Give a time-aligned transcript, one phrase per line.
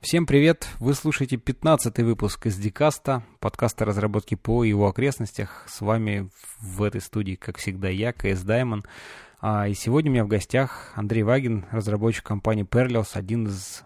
[0.00, 0.68] Всем привет!
[0.78, 5.66] Вы слушаете 15-й выпуск из Дикаста, подкаста разработки по его окрестностях.
[5.68, 8.84] С вами в этой студии, как всегда, я, КС Даймон.
[9.40, 13.82] А, и сегодня у меня в гостях Андрей Вагин, разработчик компании Perlios, один из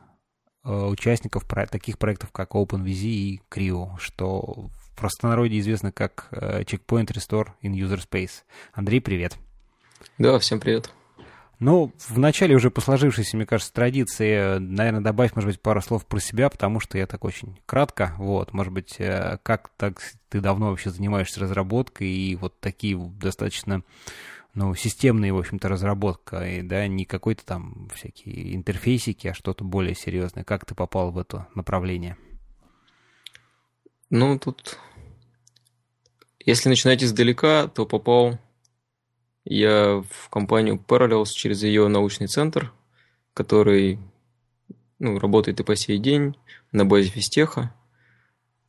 [0.64, 6.62] э, участников про- таких проектов, как OpenVZ и Creo, что в простонародье известно как э,
[6.64, 8.42] Checkpoint Restore in User Space.
[8.74, 9.38] Андрей, привет!
[10.18, 10.92] Да, всем привет!
[11.64, 16.04] Ну, в начале уже по сложившейся, мне кажется, традиции, наверное, добавь, может быть, пару слов
[16.04, 20.40] про себя, потому что я так очень кратко, вот, может быть, э, как так ты
[20.40, 23.84] давно вообще занимаешься разработкой и вот такие достаточно,
[24.54, 29.94] ну, системные, в общем-то, разработка, и, да, не какой-то там всякие интерфейсики, а что-то более
[29.94, 30.42] серьезное.
[30.42, 32.16] Как ты попал в это направление?
[34.10, 34.80] Ну, тут,
[36.44, 38.40] если начинать издалека, то попал
[39.44, 42.72] я в компанию Parallels через ее научный центр,
[43.34, 43.98] который
[44.98, 46.36] ну, работает и по сей день
[46.70, 47.74] на базе физтеха.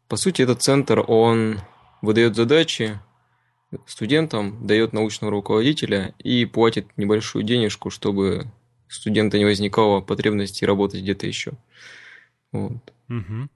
[0.07, 1.59] По сути, этот центр, он
[2.01, 2.99] выдает задачи
[3.85, 8.51] студентам, дает научного руководителя и платит небольшую денежку, чтобы
[8.87, 11.53] студента не возникало потребности работать где-то еще.
[12.51, 12.93] Вот.
[13.09, 13.49] Угу.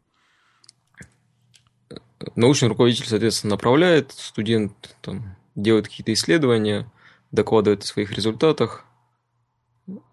[2.36, 6.91] Научный руководитель, соответственно, направляет, студент там, делает какие-то исследования,
[7.31, 8.86] докладывает о своих результатах.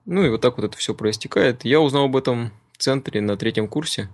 [0.05, 1.65] Ну и вот так вот это все проистекает.
[1.65, 4.09] Я узнал об этом в центре на третьем курсе.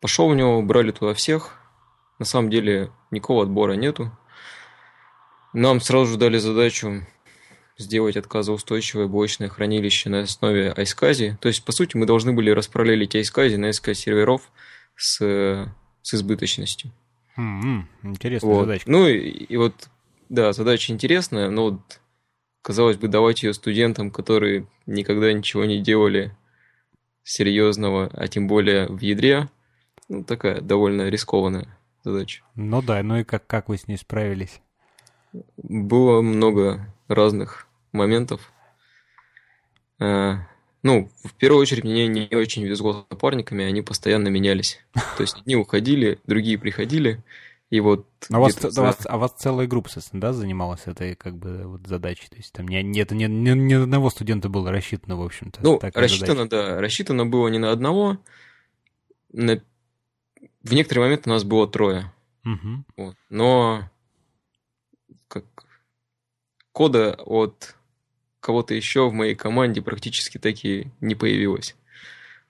[0.00, 1.52] Пошел в него, брали туда всех.
[2.18, 4.16] На самом деле никакого отбора нету.
[5.52, 7.06] Нам сразу же дали задачу
[7.76, 11.36] сделать отказоустойчивое блочное хранилище на основе iSCSI.
[11.38, 14.50] То есть, по сути, мы должны были распараллелить iSCSI на SQL серверов
[14.96, 15.18] с,
[16.02, 16.92] с избыточностью.
[17.36, 17.82] Mm-hmm.
[18.04, 18.60] Интересная вот.
[18.62, 18.84] задача.
[18.86, 19.88] Ну и, и вот
[20.34, 22.00] да, задача интересная, но вот,
[22.62, 26.36] казалось бы, давать ее студентам, которые никогда ничего не делали
[27.22, 29.48] серьезного, а тем более в ядре,
[30.08, 32.42] ну, такая довольно рискованная задача.
[32.54, 34.60] Ну да, ну и как, как вы с ней справились?
[35.56, 38.52] Было много разных моментов.
[39.98, 40.46] А,
[40.82, 44.80] ну, в первую очередь, мне не очень везло с напарниками, они постоянно менялись.
[45.16, 47.22] То есть одни уходили, другие приходили,
[47.70, 48.82] и вот а, вас, за...
[48.82, 52.28] вас, а вас целая группа, собственно, да, занималась этой как бы вот задачей?
[52.28, 55.60] То есть там не, не, это не, не, ни одного студента было рассчитано, в общем-то.
[55.62, 56.74] Ну, рассчитано, задача.
[56.74, 56.80] да.
[56.80, 58.18] Рассчитано было не на одного.
[59.32, 59.62] На...
[60.62, 62.12] В некоторые моменты у нас было трое.
[62.44, 62.84] Угу.
[62.96, 63.16] Вот.
[63.30, 63.90] Но
[65.28, 65.44] как
[66.72, 67.74] кода от
[68.40, 71.74] кого-то еще в моей команде практически таки не появилось.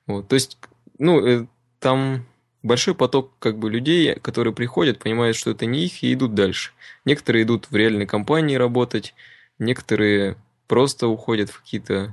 [0.06, 0.28] Вот.
[0.28, 0.58] То есть,
[0.98, 1.46] ну, э,
[1.78, 2.26] там
[2.64, 6.72] большой поток как бы людей, которые приходят, понимают, что это не их, и идут дальше.
[7.04, 9.14] Некоторые идут в реальной компании работать,
[9.58, 10.36] некоторые
[10.66, 12.12] просто уходят в какие-то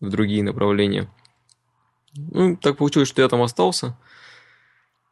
[0.00, 1.08] в другие направления.
[2.14, 3.96] Ну, так получилось, что я там остался.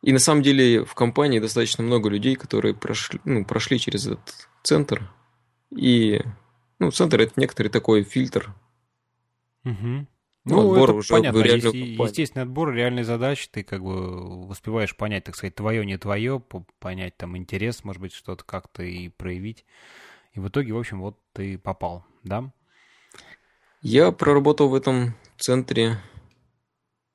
[0.02, 4.48] И на самом деле в компании достаточно много людей, которые прошли, ну, прошли через этот
[4.62, 5.10] центр.
[5.70, 6.20] И
[6.78, 8.52] ну, центр это некоторый такой фильтр.
[9.64, 10.06] Угу.
[10.48, 11.38] Ну, отбор это уже понятно.
[11.40, 16.40] Есть, естественный отбор, реальные задачи, ты как бы успеваешь понять, так сказать, твое, не твое,
[16.78, 19.64] понять там интерес, может быть, что-то как-то и проявить.
[20.34, 22.52] И в итоге, в общем, вот ты попал, да?
[23.82, 25.98] Я проработал в этом центре,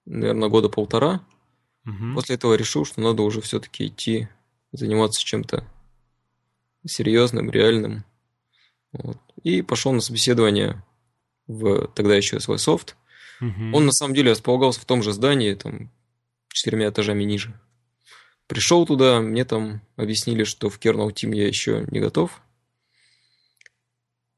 [0.05, 1.25] наверное, года полтора.
[1.85, 2.15] Угу.
[2.15, 4.27] После этого решил, что надо уже все-таки идти
[4.73, 5.65] заниматься чем-то
[6.85, 8.03] серьезным, реальным.
[8.91, 9.17] Вот.
[9.43, 10.83] И пошел на собеседование
[11.47, 12.97] в тогда еще свой софт.
[13.41, 13.75] Угу.
[13.75, 15.91] Он на самом деле располагался в том же здании, там,
[16.49, 17.59] четырьмя этажами ниже.
[18.47, 22.41] Пришел туда, мне там объяснили, что в Kernel Team я еще не готов.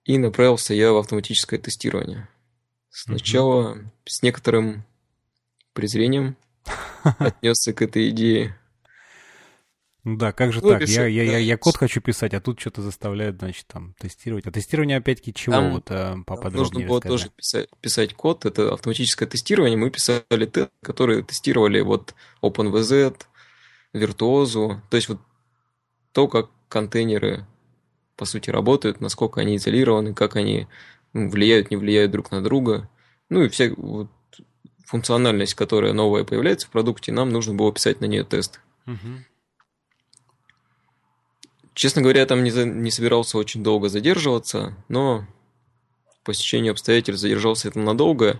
[0.06, 2.28] И направился я в автоматическое тестирование.
[2.90, 3.92] Сначала угу.
[4.06, 4.86] с некоторым
[5.74, 6.38] презрением
[7.03, 8.58] отнесся к этой идее.
[10.03, 10.81] Ну да, как же ну, так?
[10.88, 11.31] Я, я, да.
[11.31, 14.46] я, я код хочу писать, а тут что-то заставляют, значит, там, тестировать.
[14.46, 15.56] А тестирование, опять-таки, чего?
[15.56, 19.78] Там, вот э, поподробнее Нужно было тоже писать, писать код, это автоматическое тестирование.
[19.78, 23.16] Мы писали тест, которые тестировали вот OpenVZ,
[23.94, 25.22] Virtuoso, то есть вот
[26.12, 27.45] то, как контейнеры,
[28.18, 30.68] по сути, работают, насколько они изолированы, как они
[31.13, 32.89] влияют, не влияют друг на друга.
[33.30, 34.10] Ну и вся вот,
[34.86, 38.60] функциональность, которая новая появляется в продукте, нам нужно было писать на нее тест.
[38.86, 38.98] Угу.
[41.74, 45.25] Честно говоря, я там не, за, не собирался очень долго задерживаться, но
[46.24, 48.40] по стечению обстоятельств задержался там надолго.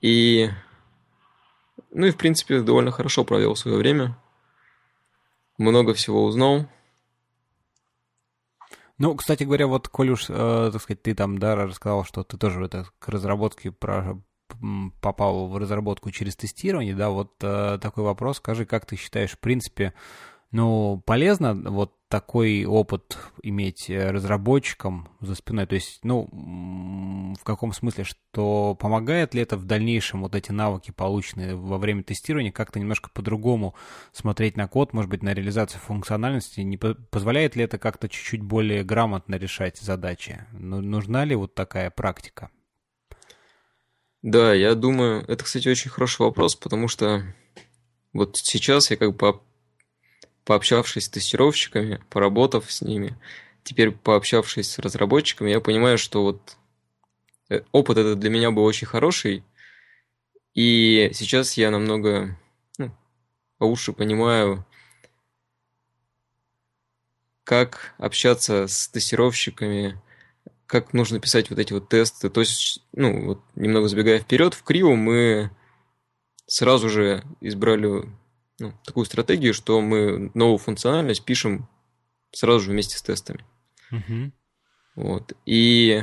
[0.00, 0.48] И,
[1.90, 4.18] ну и, в принципе, довольно хорошо провел свое время.
[5.58, 6.66] Много всего узнал.
[8.98, 12.64] Ну, кстати говоря, вот, коль э, так сказать, ты там, да, рассказал, что ты тоже
[12.64, 14.20] это, к разработке про,
[15.00, 19.38] попал в разработку через тестирование, да, вот э, такой вопрос, скажи, как ты считаешь, в
[19.38, 19.92] принципе,
[20.52, 25.66] ну, полезно вот такой опыт иметь э, разработчикам за спиной?
[25.66, 26.28] То есть, ну,
[27.40, 32.02] в каком смысле, что помогает ли это в дальнейшем вот эти навыки, полученные во время
[32.02, 33.74] тестирования, как-то немножко по-другому
[34.12, 36.60] смотреть на код, может быть, на реализацию функциональности?
[36.60, 40.44] Не позволяет ли это как-то чуть-чуть более грамотно решать задачи?
[40.52, 42.50] Ну, нужна ли вот такая практика?
[44.20, 47.22] Да, я думаю, это, кстати, очень хороший вопрос, потому что
[48.12, 49.40] вот сейчас я как бы
[50.44, 53.18] пообщавшись с тестировщиками, поработав с ними,
[53.64, 56.56] теперь пообщавшись с разработчиками, я понимаю, что вот
[57.48, 59.44] э, опыт этот для меня был очень хороший,
[60.54, 62.38] и сейчас я намного
[62.78, 62.92] ну,
[63.60, 64.66] лучше понимаю,
[67.44, 70.00] как общаться с тестировщиками,
[70.66, 72.30] как нужно писать вот эти вот тесты.
[72.30, 75.50] То есть, ну, вот немного забегая вперед, в Крио мы
[76.46, 78.08] сразу же избрали
[78.62, 81.68] ну, такую стратегию, что мы новую функциональность пишем
[82.30, 83.44] сразу же вместе с тестами.
[83.90, 84.32] Угу.
[84.94, 85.32] Вот.
[85.44, 86.02] И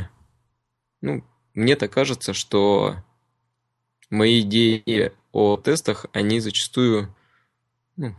[1.00, 1.24] ну,
[1.54, 2.98] мне так кажется, что
[4.10, 7.16] мои идеи о тестах, они зачастую
[7.96, 8.14] ну,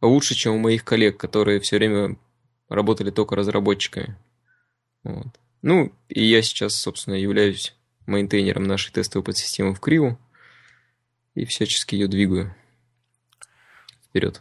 [0.00, 2.16] лучше, чем у моих коллег, которые все время
[2.70, 4.16] работали только разработчиками.
[5.02, 5.38] Вот.
[5.60, 7.76] Ну, и я сейчас, собственно, являюсь
[8.06, 10.18] мейнтейнером нашей тестовой подсистемы в Криву
[11.34, 12.54] и всячески ее двигаю
[14.04, 14.40] вперед.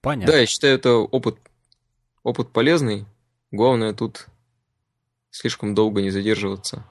[0.00, 0.32] Понятно.
[0.32, 1.38] Да, я считаю, это опыт,
[2.22, 3.06] опыт полезный.
[3.50, 4.26] Главное тут
[5.30, 6.84] слишком долго не задерживаться.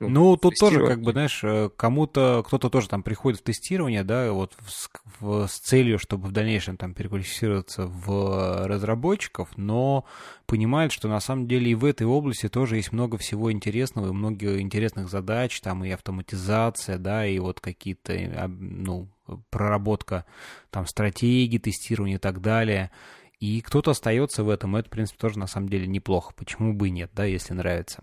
[0.00, 4.02] Ну, ну тут тоже, как бы, знаешь, э, кому-то, кто-то тоже там приходит в тестирование,
[4.02, 4.88] да, вот с,
[5.20, 10.06] в, с целью, чтобы в дальнейшем там переквалифицироваться в разработчиков, но
[10.46, 14.12] понимает, что на самом деле и в этой области тоже есть много всего интересного, и
[14.12, 19.08] много интересных задач, там и автоматизация, да, и вот какие-то, э, ну,
[19.50, 20.24] проработка
[20.70, 22.90] там стратегии, тестирования и так далее.
[23.38, 26.32] И кто-то остается в этом, это, в принципе, тоже на самом деле неплохо.
[26.34, 28.02] Почему бы и нет, да, если нравится.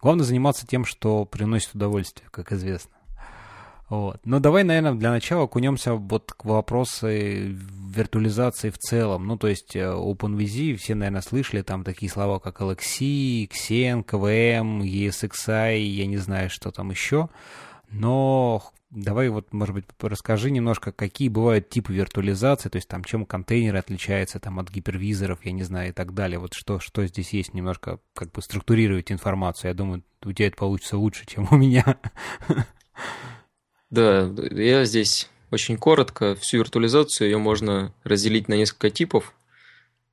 [0.00, 2.92] Главное заниматься тем, что приносит удовольствие, как известно.
[3.90, 4.20] Вот.
[4.24, 9.26] Но давай, наверное, для начала окунемся вот к вопросу виртуализации в целом.
[9.26, 14.82] Ну, то есть э, OpenVZ, все, наверное, слышали там такие слова, как LXC, Xen, KVM,
[14.82, 17.28] ESXi, я не знаю, что там еще.
[17.90, 23.24] Но Давай вот, может быть, расскажи немножко, какие бывают типы виртуализации, то есть там чем
[23.24, 26.40] контейнеры отличаются там от гипервизоров, я не знаю, и так далее.
[26.40, 29.68] Вот что, что здесь есть, немножко как бы структурировать информацию.
[29.68, 31.98] Я думаю, у тебя это получится лучше, чем у меня.
[33.90, 36.34] Да, я здесь очень коротко.
[36.34, 39.34] Всю виртуализацию ее можно разделить на несколько типов.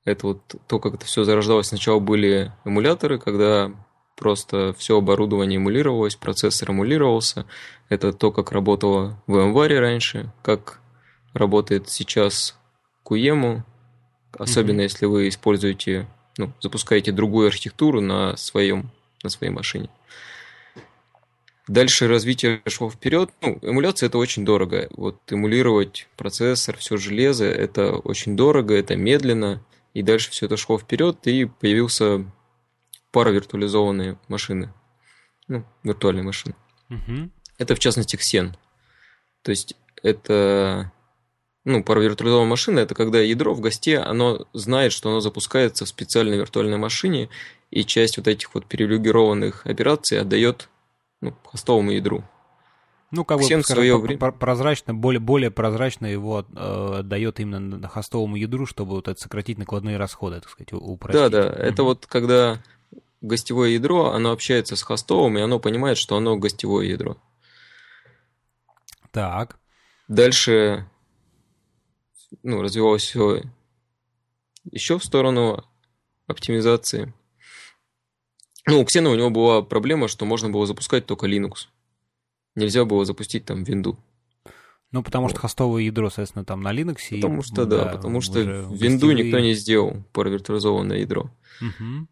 [0.04, 1.66] Это вот то, как это все зарождалось.
[1.66, 3.72] Сначала были эмуляторы, когда
[4.18, 7.46] просто все оборудование эмулировалось, процессор эмулировался.
[7.88, 10.80] Это то, как работало в VMware раньше, как
[11.32, 12.58] работает сейчас
[13.04, 13.62] QEMU,
[14.36, 14.82] особенно mm-hmm.
[14.82, 16.06] если вы используете,
[16.36, 18.90] ну, запускаете другую архитектуру на, своем,
[19.22, 19.88] на своей машине.
[21.68, 23.30] Дальше развитие шло вперед.
[23.42, 24.88] Ну, эмуляция это очень дорого.
[24.96, 29.62] Вот эмулировать процессор, все железо, это очень дорого, это медленно.
[29.92, 32.24] И дальше все это шло вперед, и появился
[33.12, 34.72] паравиртуализованные машины.
[35.46, 36.54] Ну, виртуальные машины.
[36.90, 37.30] Угу.
[37.58, 38.54] Это, в частности, Xen.
[39.42, 40.92] То есть, это...
[41.64, 46.38] Ну, паравиртуализованная машина– это когда ядро в госте, оно знает, что оно запускается в специальной
[46.38, 47.28] виртуальной машине,
[47.70, 50.70] и часть вот этих вот привилегированных операций отдает
[51.20, 52.24] ну, хостовому ядру.
[53.10, 54.32] Ну, как Xen бы, скажем, свое время...
[54.32, 59.96] прозрачно, более, более прозрачно его э, дает именно хостовому ядру, чтобы вот это сократить накладные
[59.96, 61.20] расходы, так сказать, упростить.
[61.20, 62.62] Да, да, это вот когда
[63.20, 67.16] гостевое ядро, оно общается с хостовым, и оно понимает, что оно гостевое ядро.
[69.10, 69.58] Так.
[70.08, 70.88] Дальше
[72.42, 73.42] ну, развивалось все
[74.70, 75.64] еще в сторону
[76.26, 77.12] оптимизации.
[78.66, 81.68] Ну, у Xena у него была проблема, что можно было запускать только Linux.
[82.54, 83.98] Нельзя было запустить там винду.
[84.90, 85.30] Ну, потому вот.
[85.30, 86.98] что хостовое ядро, соответственно, там на Linux.
[87.10, 88.68] Потому что, да, да потому что винду
[89.08, 89.24] гостевые...
[89.24, 91.30] никто не сделал, паравиртуализованное ядро.
[91.60, 92.08] Угу.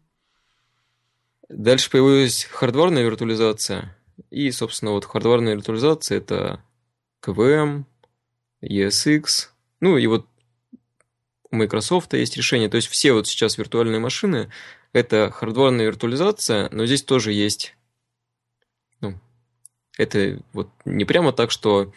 [1.49, 3.95] Дальше появилась хардварная виртуализация.
[4.29, 6.61] И, собственно, вот хардварная виртуализация это
[7.23, 7.85] KVM,
[8.61, 9.49] ESX.
[9.79, 10.27] Ну и вот
[11.49, 12.69] у Microsoft есть решение.
[12.69, 14.51] То есть все вот сейчас виртуальные машины
[14.93, 17.75] это хардварная виртуализация, но здесь тоже есть
[18.99, 19.19] ну,
[19.97, 21.93] это вот не прямо так, что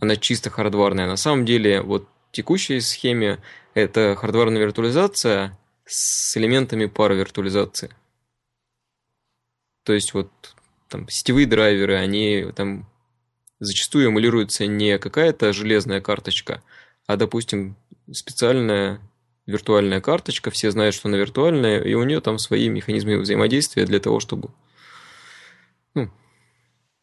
[0.00, 1.06] она чисто хардварная.
[1.06, 3.40] На самом деле, вот в текущей схеме
[3.74, 7.94] это хардварная виртуализация с элементами пары виртуализации.
[9.84, 10.30] То есть вот
[10.88, 12.88] там, сетевые драйверы, они там
[13.60, 16.62] зачастую эмулируются не какая-то железная карточка,
[17.06, 17.76] а, допустим,
[18.12, 19.00] специальная
[19.46, 24.00] виртуальная карточка, все знают, что она виртуальная, и у нее там свои механизмы взаимодействия для
[24.00, 24.50] того, чтобы
[25.94, 26.10] ну,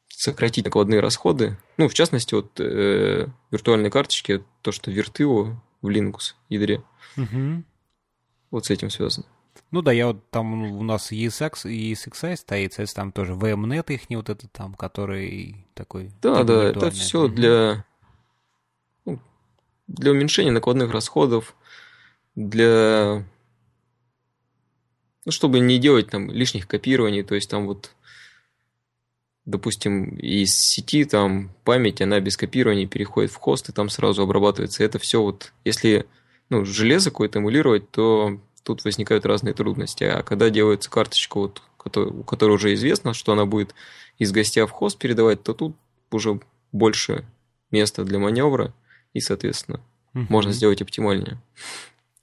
[0.10, 1.58] сократить накладные расходы.
[1.78, 6.84] Ну, в частности, вот э, виртуальные карточки, то, что Virtuo в Linux ядре.
[7.18, 7.64] Угу.
[8.52, 9.26] Вот с этим связано.
[9.72, 14.10] Ну да, я вот там у нас ESX, ESXi стоит, соответственно, там тоже VMNet их
[14.10, 16.12] не вот этот там, который такой...
[16.22, 17.86] Да, да, это все для,
[19.06, 19.20] ну,
[19.88, 21.56] для уменьшения накладных расходов,
[22.36, 23.26] для...
[25.26, 27.94] Ну, чтобы не делать там лишних копирований, то есть там вот
[29.46, 34.84] допустим, из сети там память, она без копирования переходит в хост и там сразу обрабатывается.
[34.84, 36.06] Это все вот, если
[36.52, 40.04] ну, железо какое-то эмулировать, то тут возникают разные трудности.
[40.04, 41.62] А когда делается карточка, вот,
[41.96, 43.74] у которой уже известно, что она будет
[44.18, 45.78] из гостя в хост передавать, то тут
[46.12, 46.42] уже
[46.74, 47.26] больше
[47.72, 48.74] места для маневра,
[49.14, 49.80] и, соответственно,
[50.14, 50.26] uh-huh.
[50.28, 51.42] можно сделать оптимальнее.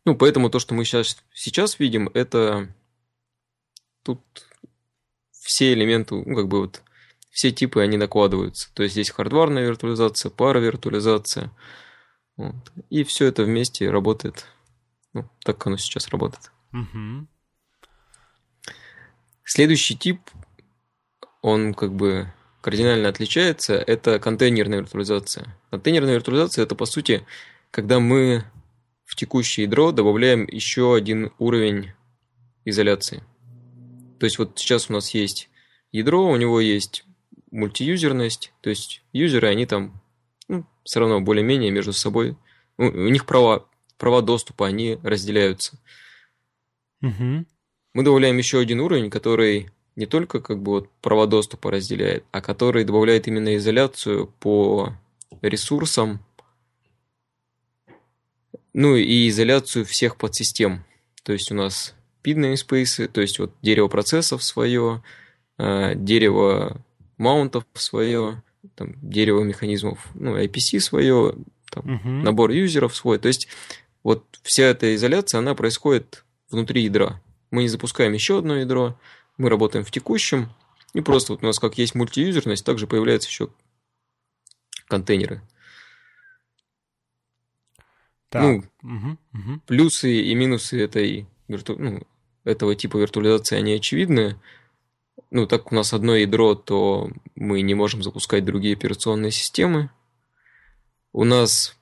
[0.05, 2.69] Ну, поэтому то, что мы сейчас, сейчас видим, это
[4.03, 4.21] тут
[5.33, 6.83] все элементы, ну, как бы вот
[7.31, 8.69] все типы, они накладываются.
[8.75, 11.51] То есть здесь хардварная виртуализация, пара виртуализация.
[12.39, 12.73] Вот.
[12.89, 14.47] И все это вместе работает
[15.13, 16.51] ну, так, оно сейчас работает.
[16.73, 17.27] Угу.
[19.45, 20.21] Следующий тип,
[21.43, 25.57] он как бы кардинально отличается, это контейнерная виртуализация.
[25.71, 27.27] Контейнерная виртуализация это, по сути,
[27.71, 28.45] когда мы
[29.05, 31.93] в текущее ядро добавляем еще один уровень
[32.65, 33.25] изоляции.
[34.21, 35.49] То есть вот сейчас у нас есть
[35.93, 37.05] ядро, у него есть
[37.51, 40.03] мультиюзерность, то есть юзеры, они там
[40.89, 42.35] все равно более-менее между собой,
[42.79, 43.67] у, у них права,
[43.99, 45.79] права доступа, они разделяются.
[47.03, 47.45] Угу.
[47.93, 52.41] Мы добавляем еще один уровень, который не только как бы вот права доступа разделяет, а
[52.41, 54.95] который добавляет именно изоляцию по
[55.43, 56.25] ресурсам,
[58.73, 60.85] ну и изоляцию всех подсистем.
[61.23, 65.03] То есть у нас PID namespace, то есть вот дерево процессов свое,
[65.59, 66.83] э, дерево
[67.19, 68.43] маунтов свое,
[68.79, 71.35] там, дерево механизмов, ну, IPC свое,
[71.71, 72.09] там, угу.
[72.09, 73.19] набор юзеров свой.
[73.19, 73.49] То есть
[74.05, 77.21] вот вся эта изоляция, она происходит внутри ядра.
[77.51, 78.97] Мы не запускаем еще одно ядро,
[79.37, 80.49] мы работаем в текущем,
[80.95, 83.49] и просто вот у нас как есть мультиюзерность, также появляются еще
[84.87, 85.43] контейнеры.
[88.29, 88.43] Так.
[88.43, 89.61] Ну, угу, угу.
[89.67, 92.07] плюсы и минусы этой, ну,
[92.45, 94.37] этого типа виртуализации, они очевидны
[95.31, 99.91] ну, так у нас одно ядро, то мы не можем запускать другие операционные системы.
[101.13, 101.77] У нас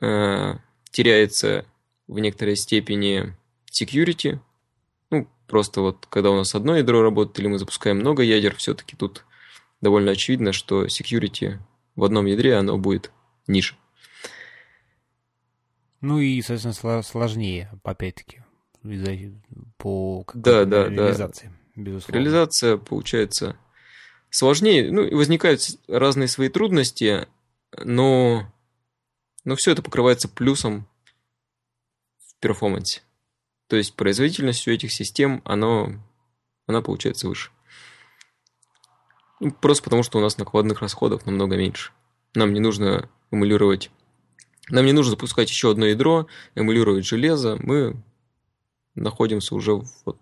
[0.00, 0.54] э,
[0.90, 1.66] теряется
[2.06, 3.36] в некоторой степени
[3.70, 4.38] security.
[5.10, 8.96] Ну, просто вот когда у нас одно ядро работает или мы запускаем много ядер, все-таки
[8.96, 9.24] тут
[9.80, 11.58] довольно очевидно, что security
[11.96, 13.12] в одном ядре, оно будет
[13.46, 13.74] ниже.
[16.00, 18.42] Ну и, соответственно, сложнее, опять-таки,
[19.76, 21.48] по да, да, реализации.
[21.48, 22.18] Да безусловно.
[22.18, 23.56] Реализация получается
[24.30, 24.90] сложнее.
[24.90, 27.28] Ну, возникают разные свои трудности,
[27.76, 28.52] но,
[29.44, 30.88] но все это покрывается плюсом
[32.18, 33.02] в перформансе.
[33.66, 35.92] То есть производительность у этих систем, оно,
[36.66, 37.50] она получается выше.
[39.38, 41.92] Ну, просто потому, что у нас накладных расходов намного меньше.
[42.34, 43.90] Нам не нужно эмулировать
[44.70, 47.58] нам не нужно запускать еще одно ядро, эмулировать железо.
[47.60, 47.96] Мы
[48.94, 50.18] находимся уже вот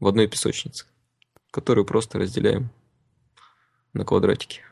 [0.00, 0.86] в одной песочнице,
[1.50, 2.70] которую просто разделяем
[3.92, 4.62] на квадратики.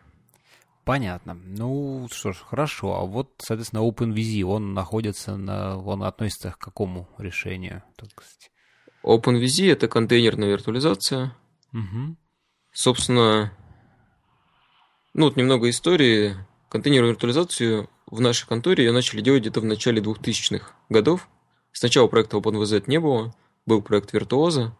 [0.84, 1.34] Понятно.
[1.34, 2.94] Ну что ж, хорошо.
[2.94, 7.82] А вот, соответственно, OpenVZ, он находится на, он относится к какому решению?
[7.96, 8.50] Так сказать?
[9.02, 11.34] OpenVZ это контейнерная виртуализация.
[11.72, 12.16] Угу.
[12.72, 13.52] Собственно,
[15.14, 16.36] ну вот немного истории.
[16.68, 21.28] Контейнерную виртуализацию в нашей конторе я начали делать где-то в начале 2000-х годов.
[21.72, 24.76] Сначала проекта OpenVZ не было, был проект Виртуоза,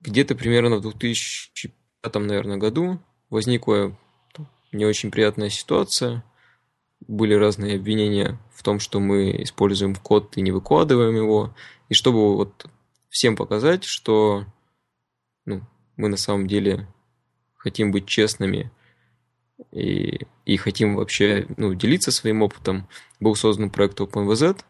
[0.00, 3.00] где-то примерно в 2005, наверное, году
[3.30, 3.96] возникла
[4.72, 6.24] не очень приятная ситуация.
[7.06, 11.54] Были разные обвинения в том, что мы используем код и не выкладываем его.
[11.88, 12.66] И чтобы вот
[13.08, 14.44] всем показать, что
[15.44, 15.62] ну,
[15.96, 16.88] мы на самом деле
[17.56, 18.70] хотим быть честными
[19.72, 22.88] и, и хотим вообще ну, делиться своим опытом,
[23.20, 24.60] был создан проект OpenVZ.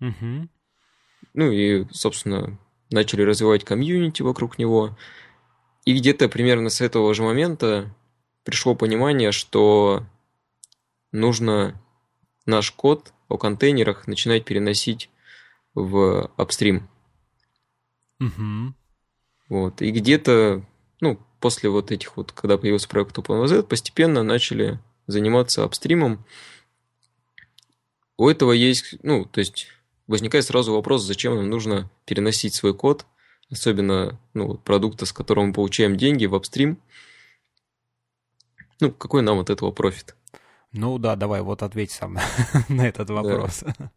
[0.00, 0.48] Угу.
[1.34, 2.58] Ну и, собственно,
[2.90, 4.96] начали развивать комьюнити вокруг него.
[5.84, 7.94] И где-то примерно с этого же момента
[8.44, 10.04] пришло понимание, что
[11.12, 11.80] нужно
[12.46, 15.10] наш код о контейнерах начинать переносить
[15.74, 16.88] в апстрим.
[18.18, 18.74] Угу.
[19.48, 19.82] Вот.
[19.82, 20.64] И где-то,
[21.00, 26.24] ну, после вот этих вот, когда появился проект OpenVZ, постепенно начали заниматься апстримом.
[28.16, 29.68] У этого есть, ну, то есть
[30.10, 33.06] возникает сразу вопрос, зачем нам нужно переносить свой код,
[33.48, 36.78] особенно ну, продукта, с которого мы получаем деньги в апстрим.
[38.80, 40.16] Ну, какой нам от этого профит?
[40.72, 42.18] Ну да, давай, вот ответь сам
[42.68, 43.62] на этот вопрос.
[43.78, 43.92] Да.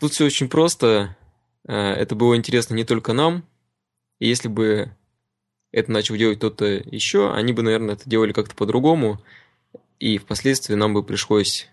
[0.00, 1.16] Тут все очень просто.
[1.66, 3.44] Э, это было интересно не только нам.
[4.18, 4.94] И если бы
[5.72, 9.22] это начал делать кто-то еще, они бы, наверное, это делали как-то по-другому.
[9.98, 11.68] И впоследствии нам бы пришлось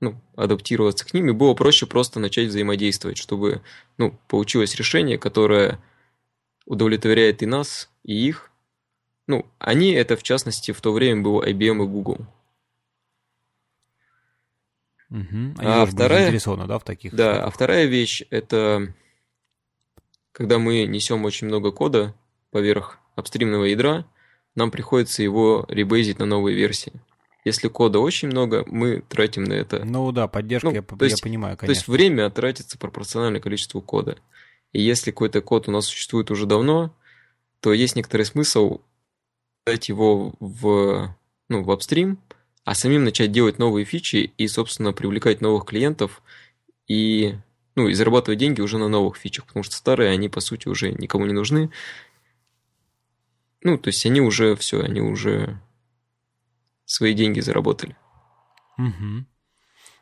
[0.00, 3.62] ну, адаптироваться к ним, и было проще просто начать взаимодействовать, чтобы
[3.96, 5.80] ну, получилось решение, которое
[6.66, 8.50] удовлетворяет и нас, и их.
[9.26, 12.18] Ну, они это, в частности, в то время было IBM и Google.
[15.10, 15.54] Угу.
[15.58, 17.14] Они а вторая, да, в таких?
[17.14, 17.46] Да, штуках.
[17.46, 18.94] а вторая вещь это
[20.34, 22.12] когда мы несем очень много кода
[22.50, 24.04] поверх апстримного ядра,
[24.56, 26.92] нам приходится его ребейзить на новые версии.
[27.44, 29.84] Если кода очень много, мы тратим на это.
[29.84, 31.74] Ну да, поддержка, ну, я, то есть, я понимаю, конечно.
[31.74, 34.16] То есть время тратится пропорционально количеству кода.
[34.72, 36.94] И если какой-то код у нас существует уже давно,
[37.60, 38.80] то есть некоторый смысл
[39.66, 41.14] дать его в,
[41.48, 42.18] ну, в апстрим,
[42.64, 46.22] а самим начать делать новые фичи и, собственно, привлекать новых клиентов
[46.88, 47.34] и,
[47.74, 50.92] ну, и зарабатывать деньги уже на новых фичах, потому что старые, они, по сути, уже
[50.92, 51.70] никому не нужны.
[53.62, 55.60] Ну, то есть они уже все, они уже
[56.84, 57.96] свои деньги заработали.
[58.78, 59.26] Угу.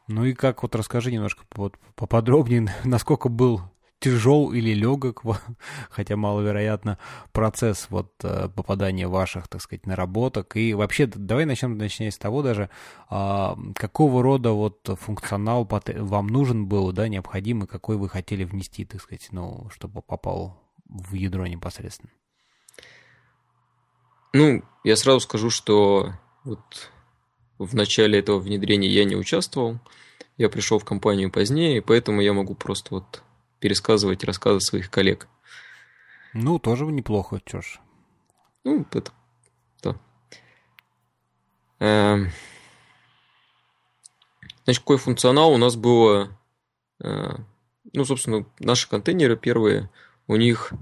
[0.09, 3.63] Ну и как, вот расскажи немножко вот, поподробнее, насколько был
[4.03, 5.23] тяжел или легок,
[5.91, 6.99] хотя маловероятно,
[7.33, 10.57] процесс вот э, попадания ваших, так сказать, наработок.
[10.57, 12.69] И вообще, давай начнем начнем с того даже,
[13.09, 19.01] а, какого рода вот функционал вам нужен был, да, необходимый, какой вы хотели внести, так
[19.01, 22.11] сказать, ну, чтобы попал в ядро непосредственно.
[24.33, 26.91] Ну, я сразу скажу, что вот
[27.59, 29.79] в начале этого внедрения я не участвовал.
[30.37, 33.23] Я пришел в компанию позднее, поэтому я могу просто вот
[33.61, 35.29] пересказывать рассказы своих коллег.
[36.35, 37.81] Ну, тоже неплохо, чё ж.
[38.65, 39.13] Ну, это...
[39.83, 39.97] Да.
[41.79, 42.31] Эм...
[44.65, 46.37] Значит, какой функционал у нас было...
[47.03, 47.37] Э...
[47.93, 49.91] Ну, собственно, наши контейнеры первые,
[50.27, 50.73] у них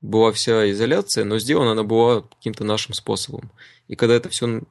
[0.00, 3.50] была вся изоляция, но сделана она была каким-то нашим способом.
[3.88, 4.62] И когда это все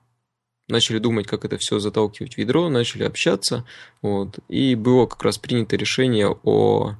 [0.67, 3.65] начали думать, как это все заталкивать в ядро, начали общаться,
[4.01, 6.95] вот, и было как раз принято решение о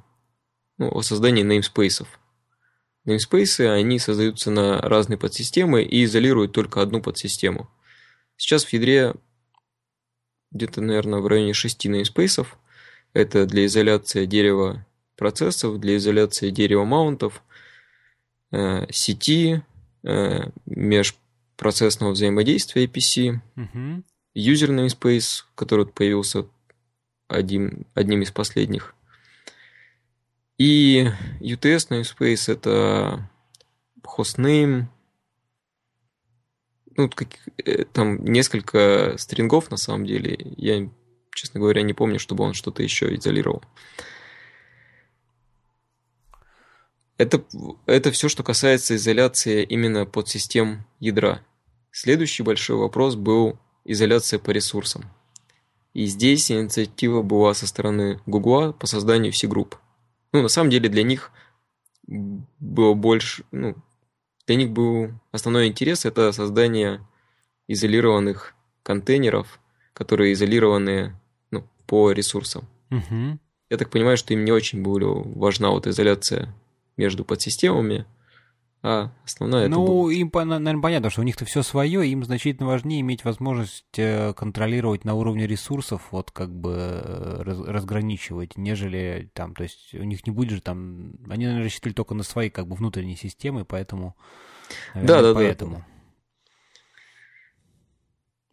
[0.78, 2.06] ну, о создании namespace.
[3.06, 7.68] Namespace, они создаются на разные подсистемы и изолируют только одну подсистему.
[8.36, 9.14] Сейчас в ядре
[10.50, 12.46] где-то, наверное, в районе 6 namespace.
[13.12, 14.86] Это для изоляции дерева
[15.16, 17.42] процессов, для изоляции дерева маунтов,
[18.90, 19.62] сети,
[20.04, 24.02] э, межпроцессного взаимодействия APC, угу.
[24.34, 26.46] user namespace, который появился
[27.28, 28.94] один, одним из последних,
[30.58, 31.08] и
[31.40, 33.28] UTS namespace это
[34.04, 34.86] hostname,
[36.96, 40.36] ну, как, э, там несколько стрингов на самом деле.
[40.56, 40.88] Я,
[41.32, 43.62] честно говоря, не помню, чтобы он что-то еще изолировал.
[47.18, 47.44] Это,
[47.86, 51.42] это все, что касается изоляции именно под систем ядра.
[51.90, 55.04] Следующий большой вопрос был изоляция по ресурсам.
[55.94, 59.76] И здесь инициатива была со стороны Google по созданию все-групп.
[60.32, 61.32] Ну, на самом деле для них
[62.06, 63.74] было больше, ну,
[64.46, 67.04] для них был основной интерес это создание
[67.66, 68.54] изолированных
[68.84, 69.58] контейнеров,
[69.92, 71.16] которые изолированы
[71.50, 72.68] ну, по ресурсам.
[72.90, 73.38] Угу.
[73.70, 76.54] Я так понимаю, что им не очень была важна вот изоляция
[76.98, 78.06] между подсистемами,
[78.80, 80.20] а основная Ну, это...
[80.20, 85.04] им, наверное, понятно, что у них-то все свое, им значительно важнее иметь возможность э, контролировать
[85.04, 90.24] на уровне ресурсов, вот как бы э, раз, разграничивать, нежели там, то есть у них
[90.26, 94.16] не будет же там, они, наверное, рассчитывали только на свои как бы внутренние системы, поэтому,
[94.94, 95.76] наверное, да, да, поэтому.
[95.76, 95.86] Да.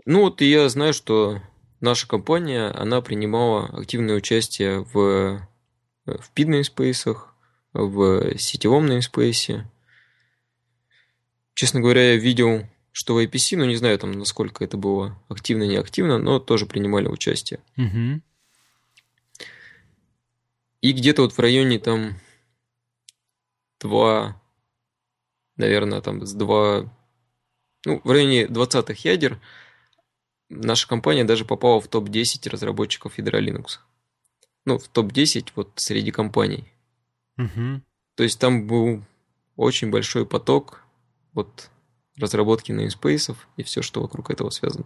[0.08, 1.41] Ну вот я знаю, что
[1.81, 5.47] наша компания, она принимала активное участие в,
[6.05, 7.17] в PID namespace,
[7.76, 9.66] в сетевом namespace,
[11.56, 15.64] Честно говоря, я видел, что в IPC, ну не знаю там, насколько это было активно,
[15.64, 17.62] неактивно, но тоже принимали участие.
[17.78, 18.22] Угу.
[20.82, 22.20] И где-то вот в районе там
[23.80, 24.40] два,
[25.56, 26.94] наверное, там с два,
[27.86, 29.40] ну, в районе 20-х ядер
[30.50, 33.80] наша компания даже попала в топ-10 разработчиков ядра Linux.
[34.66, 36.75] Ну, в топ-10 вот среди компаний.
[37.38, 37.82] Угу.
[38.15, 39.04] То есть там был
[39.56, 40.82] очень большой поток
[41.34, 41.69] вот
[42.17, 44.86] разработки namespace и все, что вокруг этого связано.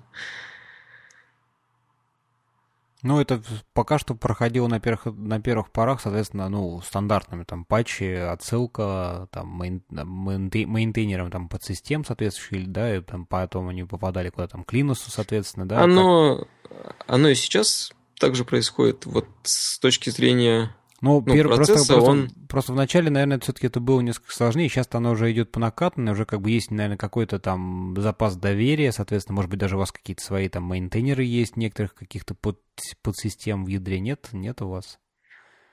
[3.02, 3.42] Ну, это
[3.74, 9.48] пока что проходило на первых, на первых порах, соответственно, ну, стандартными, там, патчи, отсылка, там,
[9.48, 14.74] мейн, мейнтейнерам, там, под систем соответствующий, да, и там, потом они попадали куда там, к
[14.74, 15.82] Линусу, соответственно, да.
[15.82, 16.96] Оно, как...
[17.08, 22.30] оно и сейчас также происходит, вот с точки зрения ну, ну первый, просто, просто, он...
[22.48, 24.68] просто вначале, наверное, все-таки это было несколько сложнее.
[24.70, 28.92] Сейчас оно уже идет по накатанной, уже как бы есть, наверное, какой-то там запас доверия,
[28.92, 32.60] соответственно, может быть, даже у вас какие-то свои там мейнтейнеры есть, некоторых каких-то под,
[33.02, 34.30] подсистем в ядре нет?
[34.34, 35.00] Нет у вас?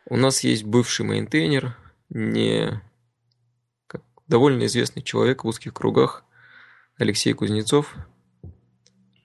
[0.08, 1.76] У нас есть бывший мейнтейнер,
[2.10, 2.80] не
[3.88, 6.24] как, довольно известный человек в узких кругах,
[6.98, 7.94] Алексей Кузнецов.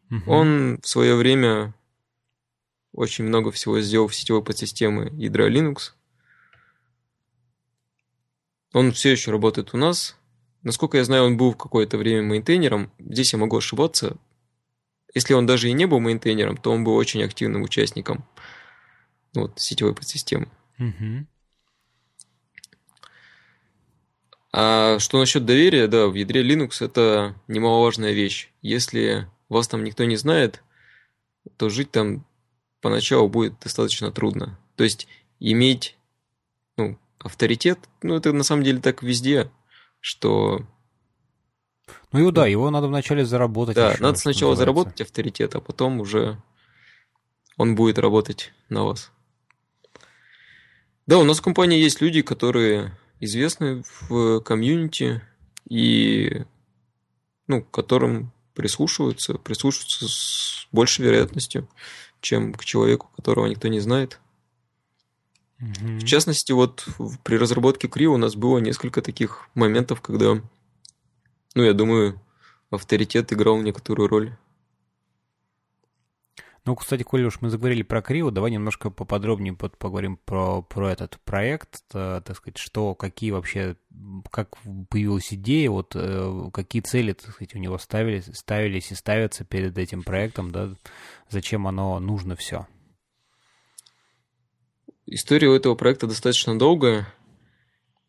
[0.09, 0.31] Угу.
[0.31, 1.73] Он в свое время
[2.93, 5.91] очень много всего сделал в сетевой подсистемы ядра Linux.
[8.73, 10.17] Он все еще работает у нас.
[10.63, 12.91] Насколько я знаю, он был в какое-то время мейнтейнером.
[12.99, 14.17] Здесь я могу ошибаться.
[15.13, 18.25] Если он даже и не был мейнтейнером, то он был очень активным участником
[19.33, 20.47] вот, сетевой подсистемы.
[20.79, 21.25] Угу.
[24.53, 28.51] А что насчет доверия, да, в ядре Linux это немаловажная вещь.
[28.61, 30.61] Если вас там никто не знает,
[31.57, 32.25] то жить там
[32.81, 34.59] поначалу будет достаточно трудно.
[34.75, 35.07] То есть
[35.39, 35.97] иметь
[36.77, 39.49] ну, авторитет, ну это на самом деле так везде,
[39.99, 40.65] что...
[42.11, 43.75] Ну и да, его надо вначале заработать.
[43.75, 46.41] Да, еще, надо сначала заработать авторитет, а потом уже
[47.57, 49.11] он будет работать на вас.
[51.07, 55.21] Да, у нас в компании есть люди, которые известны в комьюнити
[55.69, 56.43] и
[57.47, 61.67] ну, которым прислушиваются, прислушиваются с большей вероятностью
[62.21, 64.19] чем к человеку, которого никто не знает.
[65.59, 65.99] Mm-hmm.
[65.99, 66.87] В частности, вот
[67.23, 70.41] при разработке Крио у нас было несколько таких моментов, когда,
[71.55, 72.19] ну, я думаю,
[72.69, 74.37] авторитет играл некоторую роль.
[76.63, 81.19] Ну, кстати, коли уж мы заговорили про Крио, давай немножко поподробнее поговорим про, про этот
[81.21, 83.77] проект, э, так сказать, что, какие вообще,
[84.29, 84.57] как
[84.89, 89.75] появилась идея, вот э, какие цели, так сказать, у него ставились, ставились и ставятся перед
[89.79, 90.75] этим проектом, да,
[91.29, 92.67] зачем оно нужно все?
[95.07, 97.11] История у этого проекта достаточно долгая.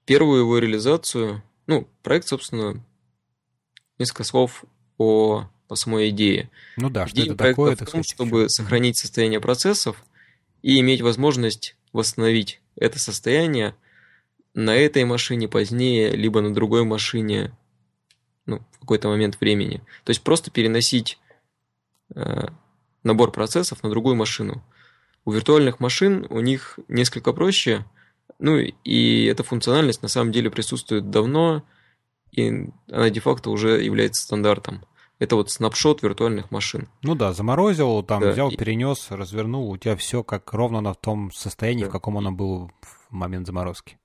[0.04, 2.84] Первую его реализацию, ну, проект, собственно,
[3.98, 4.64] несколько слов
[4.98, 6.50] о по самой идее.
[6.76, 7.74] Ну да, что Идея это такое?
[7.74, 10.04] в том, чтобы сохранить состояние процессов
[10.60, 13.74] и иметь возможность восстановить это состояние
[14.52, 17.56] на этой машине позднее, либо на другой машине
[18.44, 19.78] ну, в какой-то момент времени.
[20.04, 21.18] То есть просто переносить
[22.14, 22.48] э,
[23.02, 24.62] набор процессов на другую машину.
[25.24, 27.86] У виртуальных машин у них несколько проще,
[28.38, 31.64] ну и эта функциональность на самом деле присутствует давно,
[32.30, 34.84] и она де-факто уже является стандартом.
[35.22, 36.88] Это вот снапшот виртуальных машин.
[37.02, 38.32] Ну да, заморозил, там да.
[38.32, 41.90] взял, перенес, развернул, у тебя все как ровно на том состоянии, да.
[41.90, 44.00] в каком оно было в момент заморозки.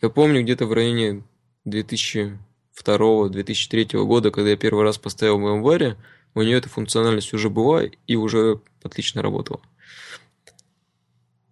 [0.00, 1.22] Я помню где-то в районе
[1.68, 5.98] 2002-2003 года, когда я первый раз поставил в январе,
[6.34, 9.60] у нее эта функциональность уже была и уже отлично работала.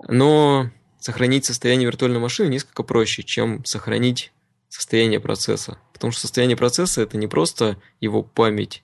[0.09, 0.71] Но
[1.01, 4.33] сохранить состояние виртуальной машины несколько проще, чем сохранить
[4.71, 5.77] состояние процесса.
[5.93, 8.83] Потому что состояние процесса это не просто его память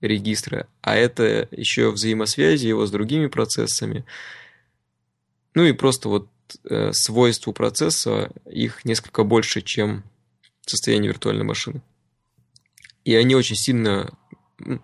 [0.00, 4.04] регистра, а это еще взаимосвязи его с другими процессами.
[5.54, 6.28] Ну и просто вот
[6.64, 10.04] э, свойства процесса, их несколько больше, чем
[10.66, 11.82] состояние виртуальной машины.
[13.04, 14.12] И они очень сильно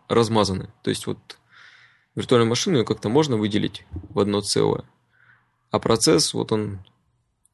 [0.08, 0.68] размазаны.
[0.82, 1.38] То есть вот
[2.14, 4.84] виртуальную машину как-то можно выделить в одно целое,
[5.70, 6.80] а процесс, вот он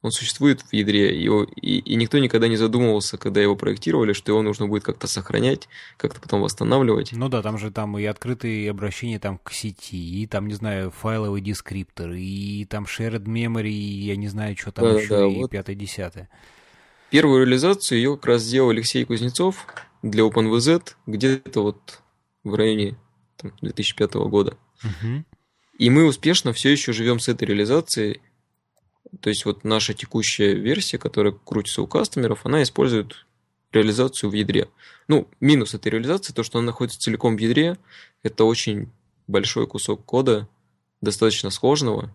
[0.00, 1.28] он существует в ядре, и,
[1.60, 5.68] и, и никто никогда не задумывался, когда его проектировали, что его нужно будет как-то сохранять,
[5.96, 7.12] как-то потом восстанавливать.
[7.12, 10.92] Ну да, там же там и открытые обращения там к сети, и там, не знаю,
[10.92, 15.26] файловый дескриптор, и там shared memory, и я не знаю, что там да, еще, да,
[15.26, 15.50] и вот.
[15.50, 16.28] пятое-десятое.
[17.10, 19.66] Первую реализацию ее как раз сделал Алексей Кузнецов
[20.02, 22.02] для OpenVZ где-то вот
[22.44, 22.96] в районе
[23.36, 24.56] там, 2005 года.
[24.84, 25.24] Угу.
[25.78, 28.20] И мы успешно все еще живем с этой реализацией,
[29.20, 33.26] то есть вот наша текущая версия, которая крутится у кастомеров, она использует
[33.72, 34.68] реализацию в ядре.
[35.08, 37.76] Ну, минус этой реализации, то, что она находится целиком в ядре,
[38.22, 38.90] это очень
[39.26, 40.48] большой кусок кода,
[41.00, 42.14] достаточно сложного.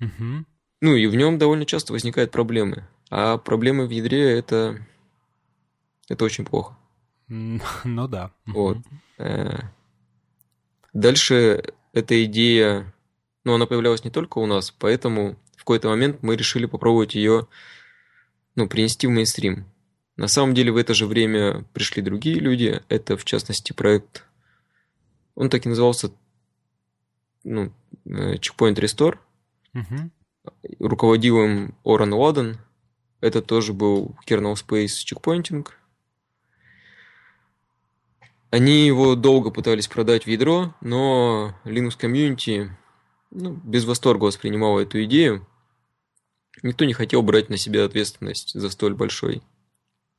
[0.00, 0.44] Угу.
[0.80, 2.88] Ну, и в нем довольно часто возникают проблемы.
[3.08, 4.84] А проблемы в ядре это,
[6.08, 6.76] это очень плохо.
[7.84, 8.30] Ну да.
[8.46, 8.78] Вот.
[9.18, 9.58] Э,
[10.92, 11.62] дальше
[11.92, 12.92] эта идея
[13.44, 17.46] но она появлялась не только у нас, поэтому в какой-то момент мы решили попробовать ее
[18.54, 19.66] ну, принести в мейнстрим.
[20.16, 22.82] На самом деле в это же время пришли другие люди.
[22.88, 24.24] Это, в частности, проект...
[25.34, 26.12] Он так и назывался
[27.44, 27.72] ну,
[28.04, 29.18] э, Checkpoint Restore.
[29.74, 30.10] Угу.
[30.80, 32.58] Руководил им Оран Ладен.
[33.20, 35.66] Это тоже был kernel space checkpointing.
[38.50, 42.68] Они его долго пытались продать в ядро, но Linux Community
[43.32, 45.46] ну, без восторга воспринимала эту идею.
[46.62, 49.42] Никто не хотел брать на себя ответственность за столь большой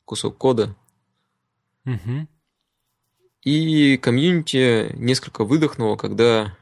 [0.06, 0.76] кусок кода.
[1.86, 2.28] Угу.
[3.44, 6.58] И комьюнити несколько выдохнуло, когда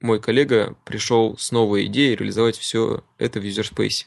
[0.00, 4.06] мой коллега пришел с новой идеей реализовать все это в юзерспейсе.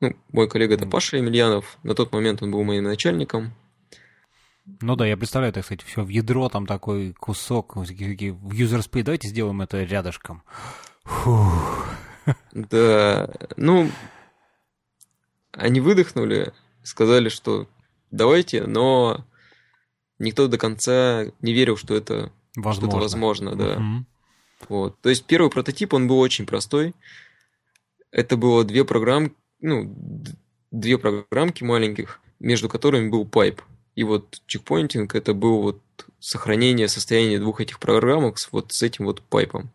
[0.00, 1.78] Ну, мой коллега это Паша Емельянов.
[1.82, 3.54] На тот момент он был моим начальником.
[4.80, 9.02] Ну да, я представляю, так сказать, все в ядро, там такой кусок, в user space,
[9.02, 10.42] давайте сделаем это рядышком.
[11.04, 11.88] Фух.
[12.52, 13.90] Да, ну,
[15.52, 17.68] они выдохнули, сказали, что
[18.10, 19.26] давайте, но
[20.18, 22.88] никто до конца не верил, что это возможно.
[22.88, 23.76] что-то возможно, да.
[23.76, 24.06] Угу.
[24.70, 25.00] Вот.
[25.02, 26.94] То есть первый прототип, он был очень простой.
[28.10, 29.94] Это было две программы, ну,
[30.70, 33.60] две программки маленьких, между которыми был пайп.
[33.94, 35.82] И вот чекпоинтинг это был вот
[36.18, 39.70] сохранение состояния двух этих программок с вот с этим вот пайпом.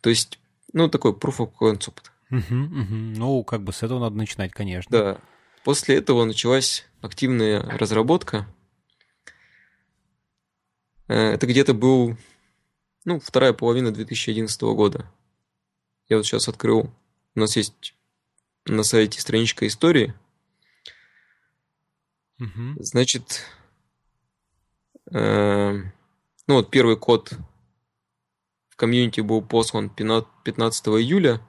[0.00, 0.38] То есть,
[0.72, 2.10] ну, такой proof of concept.
[2.30, 2.94] Угу, угу.
[2.94, 4.90] Ну, как бы с этого надо начинать, конечно.
[4.90, 5.20] Да.
[5.64, 8.46] После этого началась активная разработка.
[11.08, 12.16] Э, это где-то был,
[13.04, 15.10] ну, вторая половина 2011 года.
[16.08, 16.90] Я вот сейчас открыл.
[17.34, 17.94] У нас есть
[18.64, 20.14] на сайте страничка истории–
[22.40, 22.82] Угу.
[22.82, 23.44] Значит,
[25.12, 25.72] э,
[26.46, 27.32] ну вот первый код
[28.70, 31.40] в комьюнити был послан 15 июля.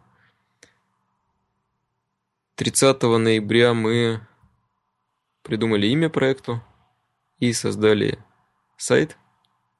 [2.56, 4.27] 30 ноября мы
[5.43, 6.62] придумали имя проекту
[7.39, 8.19] и создали
[8.77, 9.17] сайт.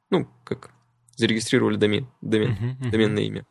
[0.10, 0.72] Ну, как
[1.16, 2.90] зарегистрировали домен, домен uh-huh, uh-huh.
[2.90, 3.46] доменное имя.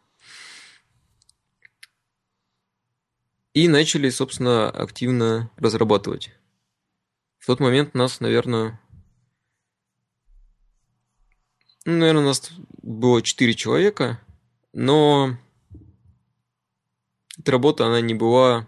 [3.53, 6.33] И начали, собственно, активно разрабатывать.
[7.41, 8.79] В тот момент нас, наверное...
[11.87, 14.21] Ну, наверное, у нас было 4 человека,
[14.75, 15.39] но
[17.39, 18.67] эта работа, она не была...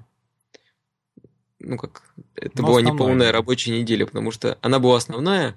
[1.61, 2.03] Ну, как...
[2.35, 5.55] Это но была не полная рабочая неделя, потому что она была основная,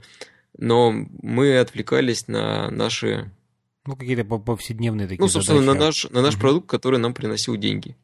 [0.57, 3.31] но мы отвлекались на наши...
[3.85, 5.77] Ну, какие-то повседневные такие Ну, собственно, задачи.
[5.77, 6.41] на наш, на наш угу.
[6.41, 7.95] продукт, который нам приносил деньги.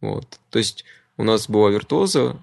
[0.00, 0.40] Вот.
[0.50, 0.84] То есть
[1.16, 2.42] у нас была виртуоза,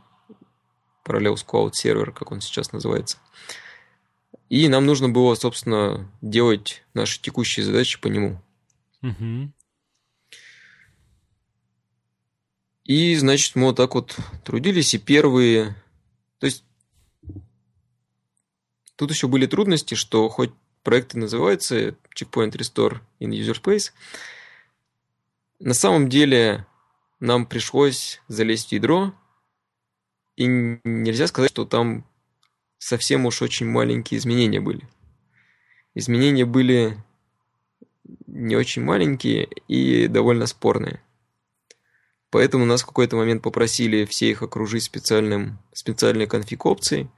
[1.08, 3.18] Parallels Cloud сервер, как он сейчас называется.
[4.50, 8.42] И нам нужно было, собственно, делать наши текущие задачи по нему.
[9.02, 9.52] Угу.
[12.86, 15.76] И, значит, мы вот так вот трудились, и первые...
[16.40, 16.64] То есть,
[18.96, 20.52] тут еще были трудности, что хоть
[20.84, 23.92] проект и называется Checkpoint Restore in User Space,
[25.60, 26.66] на самом деле
[27.20, 29.14] нам пришлось залезть в ядро,
[30.38, 30.46] и
[30.84, 32.06] нельзя сказать, что там
[32.78, 34.88] совсем уж очень маленькие изменения были.
[35.96, 36.96] Изменения были
[38.28, 41.02] не очень маленькие и довольно спорные.
[42.30, 47.10] Поэтому нас в какой-то момент попросили все их окружить специальным, специальной конфиг опцией.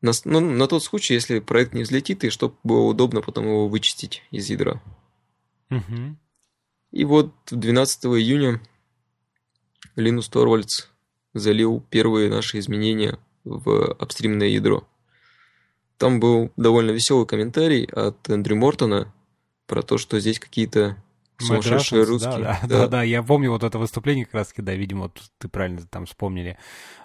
[0.00, 3.68] На, ну, на тот случай, если проект не взлетит, и чтобы было удобно потом его
[3.68, 4.80] вычистить из ядра.
[5.70, 6.16] Угу.
[6.92, 8.60] И вот 12 июня
[9.96, 10.86] Линус Торвальдс
[11.38, 14.84] залил первые наши изменения в апстримное ядро.
[15.98, 19.12] Там был довольно веселый комментарий от Эндрю Мортона
[19.66, 20.96] про то, что здесь какие-то
[21.38, 22.38] сумасшедшие русские.
[22.38, 25.22] Да да, да, да, да, я помню вот это выступление как раз, да, видимо, вот
[25.38, 26.58] ты правильно там вспомнили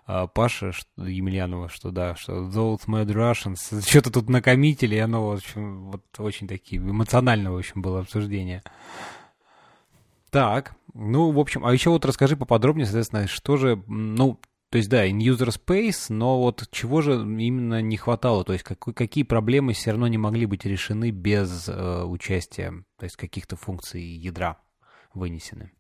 [0.06, 5.30] а, Паша что, Емельянова, что да, что those mad Russians, что-то тут накомители, и оно,
[5.30, 8.64] в общем, вот очень такие, эмоциональное, в общем, было обсуждение.
[10.32, 14.40] Так, ну, в общем, а еще вот расскажи поподробнее, соответственно, что же, ну,
[14.70, 18.46] то есть, да, in user space, но вот чего же именно не хватало?
[18.46, 23.04] То есть, какой, какие проблемы все равно не могли быть решены без э, участия, то
[23.04, 24.62] есть, каких-то функций ядра
[25.14, 25.74] вынесены?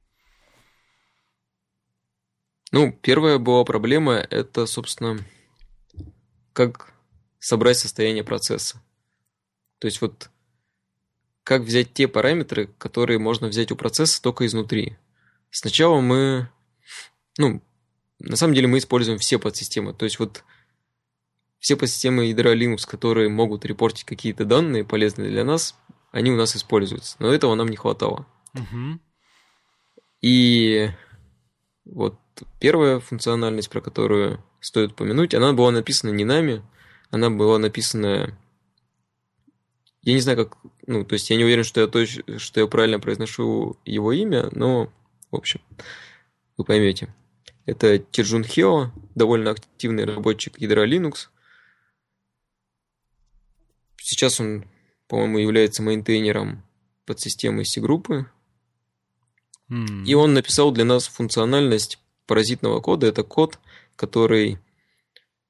[2.73, 5.17] Ну, первая была проблема, это, собственно,
[6.51, 6.93] как
[7.39, 8.81] собрать состояние процесса.
[9.79, 10.29] То есть, вот
[11.43, 14.97] как взять те параметры, которые можно взять у процесса только изнутри.
[15.49, 16.49] Сначала мы,
[17.38, 17.62] ну,
[18.19, 19.93] на самом деле мы используем все подсистемы.
[19.93, 20.43] То есть вот
[21.60, 25.75] все подсистемы ядра Linux, которые могут репортить какие-то данные полезные для нас,
[26.12, 27.15] они у нас используются.
[27.19, 28.25] Но этого нам не хватало.
[28.54, 28.99] Угу.
[30.21, 30.89] И
[31.86, 32.19] вот
[32.60, 36.63] первая функциональность, про которую стоит упомянуть, она была написана не нами,
[37.10, 38.38] она была написана...
[40.03, 40.57] Я не знаю, как...
[40.87, 42.19] Ну, то есть я не уверен, что я, точ...
[42.37, 44.91] что я правильно произношу его имя, но,
[45.29, 45.61] в общем,
[46.57, 47.13] вы поймете.
[47.65, 51.27] Это Тиджун Хео, довольно активный разработчик ядра Linux.
[53.97, 54.65] Сейчас он,
[55.07, 56.63] по-моему, является мейнтейнером
[57.05, 58.25] подсистемы C-группы.
[59.69, 60.05] Mm.
[60.05, 63.05] И он написал для нас функциональность паразитного кода.
[63.05, 63.59] Это код,
[63.95, 64.57] который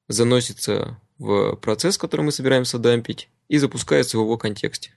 [0.09, 4.93] заносится в процесс, который мы собираемся дампить, и запускается в его контексте.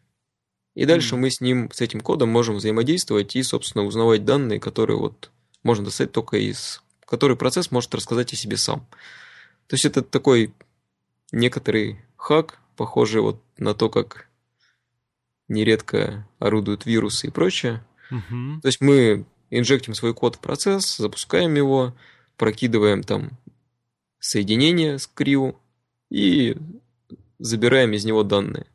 [0.77, 1.19] И дальше mm.
[1.19, 5.33] мы с ним, с этим кодом можем взаимодействовать и, собственно, узнавать данные, которые вот
[5.65, 6.81] можно достать только из...
[7.05, 8.87] Который процесс может рассказать о себе сам.
[9.67, 10.55] То есть это такой
[11.33, 14.29] некоторый хак, похожий вот на то, как
[15.49, 17.85] нередко орудуют вирусы и прочее.
[18.13, 18.61] Угу.
[18.63, 21.93] То есть мы инжектим свой код в процесс, запускаем его,
[22.37, 23.33] прокидываем там
[24.21, 25.59] соединение с криу
[26.09, 26.57] и
[27.45, 28.67] забираем из него данные.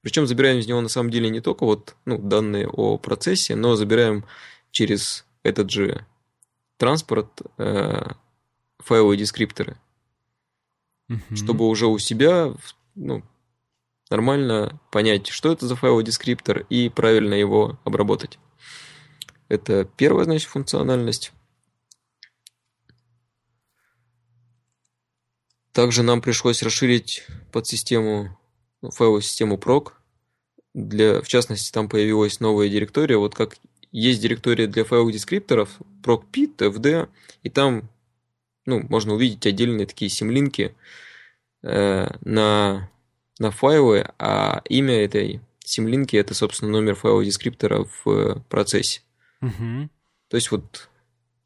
[0.00, 3.74] Причем забираем из него на самом деле не только вот ну, данные о процессе, но
[3.76, 4.24] забираем
[4.70, 6.06] через этот же
[6.76, 8.12] транспорт э,
[8.78, 9.76] файловые дескрипторы,
[11.08, 11.36] угу.
[11.36, 12.54] чтобы уже у себя
[12.94, 13.22] ну,
[14.08, 18.38] нормально понять, что это за файловый дескриптор и правильно его обработать.
[19.48, 21.32] Это первая, значит, функциональность.
[25.72, 28.38] Также нам пришлось расширить подсистему,
[28.82, 29.92] ну, файловую систему proc.
[30.74, 33.16] Для, в частности, там появилась новая директория.
[33.16, 33.56] Вот как
[33.90, 37.08] есть директория для файловых дескрипторов, procpit, fd,
[37.42, 37.88] и там
[38.64, 40.74] ну, можно увидеть отдельные такие симлинки
[41.62, 42.90] э, на
[43.38, 49.00] на файлы, а имя этой симлинки это, собственно, номер файлового дескриптора в э, процессе.
[49.40, 49.88] Угу.
[50.28, 50.88] То есть вот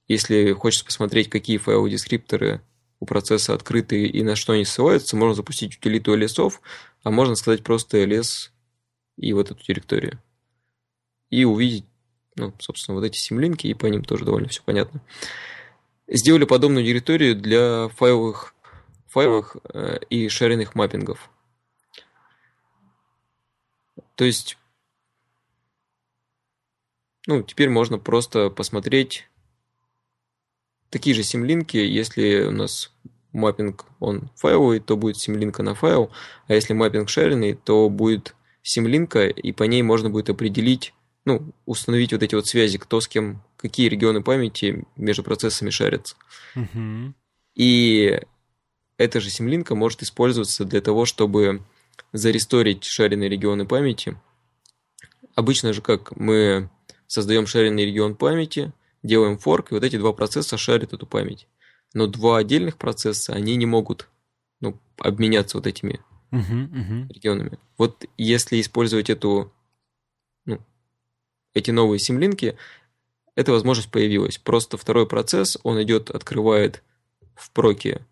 [0.08, 2.60] если хочется посмотреть, какие файловые дескрипторы
[3.00, 6.60] у процесса открыты и на что они ссылаются, можно запустить утилиту lsов,
[7.02, 8.50] а можно сказать просто ls
[9.16, 10.22] и вот эту директорию.
[11.30, 11.84] И увидеть,
[12.36, 15.00] ну, собственно, вот эти симлинки, и по ним тоже довольно все понятно.
[16.08, 18.54] Сделали подобную директорию для файловых,
[19.08, 21.30] файловых э, и шаренных маппингов.
[24.14, 24.56] То есть,
[27.26, 29.28] ну, теперь можно просто посмотреть
[30.90, 32.92] такие же симлинки, если у нас
[33.32, 36.10] маппинг он файловый, то будет симлинка на файл,
[36.48, 40.92] а если маппинг шаренный, то будет симлинка, и по ней можно будет определить,
[41.24, 46.16] ну, установить вот эти вот связи, кто с кем, какие регионы памяти между процессами шарятся.
[46.54, 47.14] Угу.
[47.54, 48.20] И
[48.98, 51.62] эта же симлинка может использоваться для того, чтобы
[52.12, 54.16] заресторить шаренные регионы памяти.
[55.34, 56.70] Обычно же как мы
[57.06, 58.72] создаем шаренный регион памяти,
[59.06, 61.48] делаем форк, и вот эти два процесса шарят эту память.
[61.94, 64.08] Но два отдельных процесса, они не могут
[64.60, 67.12] ну, обменяться вот этими uh-huh, uh-huh.
[67.12, 67.58] регионами.
[67.78, 69.52] Вот если использовать эту,
[70.44, 70.60] ну,
[71.54, 72.56] эти новые симлинки,
[73.34, 74.38] эта возможность появилась.
[74.38, 76.82] Просто второй процесс, он идет, открывает
[77.34, 78.04] в проке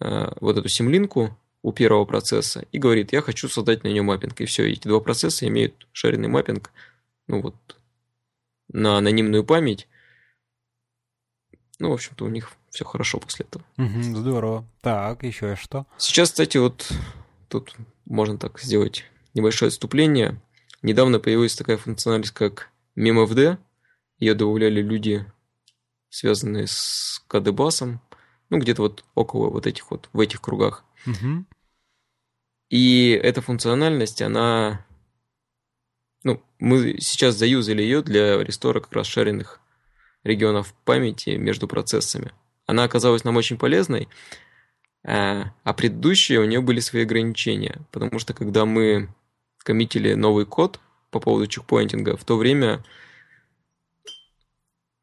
[0.00, 4.40] э, вот эту симлинку, у первого процесса и говорит, я хочу создать на нем маппинг.
[4.40, 6.70] И все, эти два процесса имеют шаренный маппинг,
[7.28, 7.54] ну вот,
[8.72, 9.88] на анонимную память.
[11.78, 13.64] Ну, в общем-то, у них все хорошо после этого.
[13.76, 14.64] Угу, здорово.
[14.80, 15.86] Так, еще что?
[15.98, 16.90] Сейчас, кстати, вот
[17.48, 19.04] тут можно так сделать
[19.34, 20.40] небольшое отступление.
[20.82, 23.58] Недавно появилась такая функциональность, как MemFD.
[24.18, 25.26] Ее добавляли люди,
[26.08, 28.00] связанные с КД-басом.
[28.50, 30.84] Ну, где-то вот около вот этих вот, в этих кругах.
[31.06, 31.44] Угу.
[32.70, 34.84] И эта функциональность, она...
[36.62, 39.58] Мы сейчас заюзали ее для рестора как раз шаренных
[40.22, 42.30] регионов памяти между процессами.
[42.66, 44.06] Она оказалась нам очень полезной,
[45.02, 49.08] а, а предыдущие у нее были свои ограничения, потому что когда мы
[49.58, 50.78] коммитили новый код
[51.10, 52.84] по поводу чекпоинтинга, в то время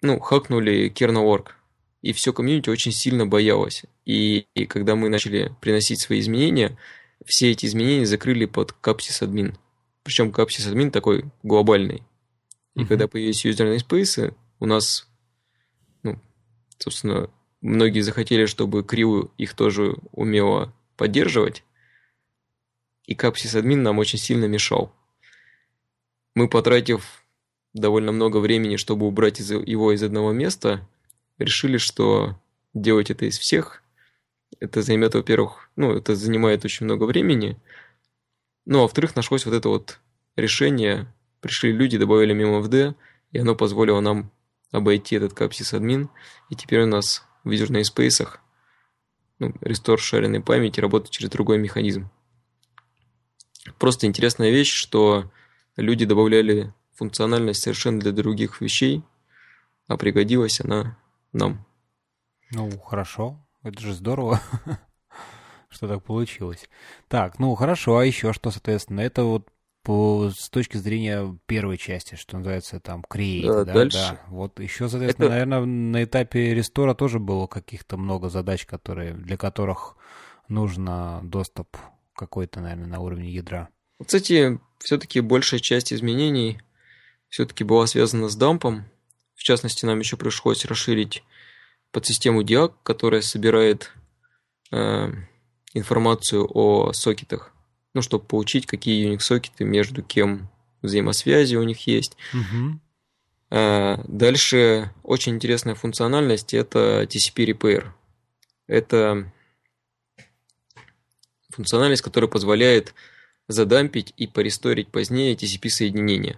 [0.01, 1.57] ну, хакнули kernel.org,
[2.01, 3.83] и все комьюнити очень сильно боялось.
[4.05, 6.77] И, и когда мы начали приносить свои изменения,
[7.25, 9.57] все эти изменения закрыли под Capsys Admin.
[10.09, 12.01] Причем Capsys Admin такой глобальный.
[12.73, 12.87] И uh-huh.
[12.87, 15.07] когда появились юзерные спейсы, у нас,
[16.01, 16.19] ну,
[16.79, 17.29] собственно,
[17.61, 21.63] многие захотели, чтобы Криву их тоже умело поддерживать.
[23.05, 24.91] И Capsys Admin нам очень сильно мешал.
[26.33, 27.23] Мы, потратив
[27.75, 30.89] довольно много времени, чтобы убрать его из одного места,
[31.37, 32.35] решили, что
[32.73, 33.83] делать это из всех,
[34.59, 37.59] это займет, во-первых, ну, это занимает очень много времени,
[38.69, 39.99] ну, а во-вторых, нашлось вот это вот
[40.35, 41.11] решение,
[41.41, 42.93] пришли люди, добавили MemFD,
[43.31, 44.31] и оно позволило нам
[44.71, 46.11] обойти этот капсис админ,
[46.49, 48.29] и теперь у нас в Namespace
[49.39, 52.11] ну, restore шаренной памяти работает через другой механизм.
[53.79, 55.31] Просто интересная вещь, что
[55.75, 59.01] люди добавляли функциональность совершенно для других вещей,
[59.87, 60.95] а пригодилась она
[61.33, 61.65] нам.
[62.51, 63.43] Ну, хорошо.
[63.63, 64.39] Это же здорово,
[65.69, 66.69] что так получилось.
[67.07, 69.01] Так, ну хорошо, а еще что, соответственно?
[69.01, 69.47] Это вот
[69.83, 73.97] по, с точки зрения первой части, что называется, там, create, да, да, дальше.
[73.97, 74.19] да.
[74.27, 75.33] Вот еще, соответственно, Это...
[75.33, 79.95] наверное, на этапе рестора тоже было каких-то много задач, которые, для которых
[80.47, 81.77] нужно доступ
[82.13, 83.69] какой-то, наверное, на уровне ядра.
[84.03, 86.61] Кстати, все-таки большая часть изменений
[87.29, 88.85] все-таки была связана с дампом.
[89.35, 91.23] В частности, нам еще пришлось расширить
[91.91, 93.93] подсистему DIAC, которая собирает
[94.71, 95.11] э,
[95.73, 97.53] информацию о сокетах
[97.93, 100.49] ну, чтобы получить, какие Unix-сокеты между кем
[100.81, 102.15] взаимосвязи у них есть.
[102.33, 102.79] Угу.
[104.07, 107.87] Дальше очень интересная функциональность– это TCP Repair.
[108.67, 109.31] Это
[111.49, 112.93] функциональность, которая позволяет
[113.47, 116.37] задампить и поресторить позднее TCP-соединения.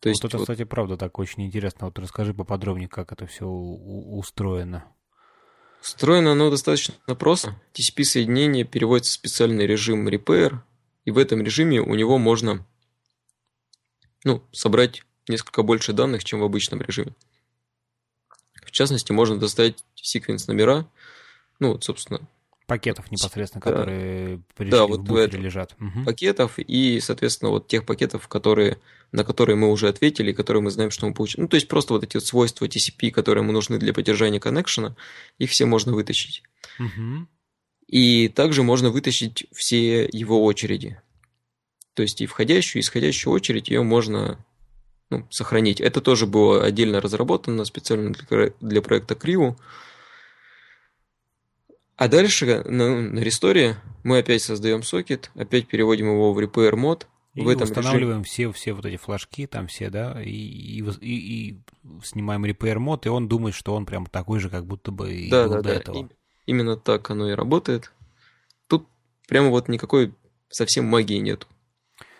[0.00, 0.44] То вот есть, это, вот...
[0.44, 1.86] кстати, правда так очень интересно.
[1.86, 4.84] Вот расскажи поподробнее, как это все устроено.
[5.82, 7.54] Устроено оно достаточно просто.
[7.74, 10.58] TCP-соединение переводится в специальный режим Repair,
[11.04, 12.66] и в этом режиме у него можно
[14.24, 17.14] ну, собрать несколько больше данных, чем в обычном режиме.
[18.64, 20.88] В частности, можно достать секвенс номера,
[21.58, 22.20] ну, вот, собственно,
[22.70, 23.70] Пакетов непосредственно, да.
[23.70, 25.74] которые пришли да, вот в буфере в лежат.
[25.80, 26.04] Угу.
[26.04, 28.78] Пакетов и, соответственно, вот тех пакетов, которые,
[29.10, 31.42] на которые мы уже ответили, которые мы знаем, что мы получим.
[31.42, 34.94] Ну, то есть просто вот эти вот свойства TCP, которые ему нужны для поддержания коннекшена,
[35.38, 36.44] их все можно вытащить.
[36.78, 37.26] Угу.
[37.88, 41.02] И также можно вытащить все его очереди.
[41.94, 44.38] То есть и входящую, и исходящую очередь ее можно
[45.10, 45.80] ну, сохранить.
[45.80, 49.58] Это тоже было отдельно разработано специально для, для проекта Криву.
[52.00, 57.06] А дальше на, на ресторе мы опять создаем сокет, опять переводим его в repair мод.
[57.34, 58.24] И в этом устанавливаем режиме...
[58.24, 61.60] все, все вот эти флажки, там все, да, и, и, и, и
[62.02, 65.28] снимаем repair мод, и он думает, что он прям такой же, как будто бы и
[65.28, 65.74] да, был да, до да.
[65.74, 65.98] этого.
[65.98, 66.06] И,
[66.46, 67.92] именно так оно и работает.
[68.66, 68.88] Тут
[69.28, 70.14] прямо вот никакой
[70.48, 71.48] совсем магии нету.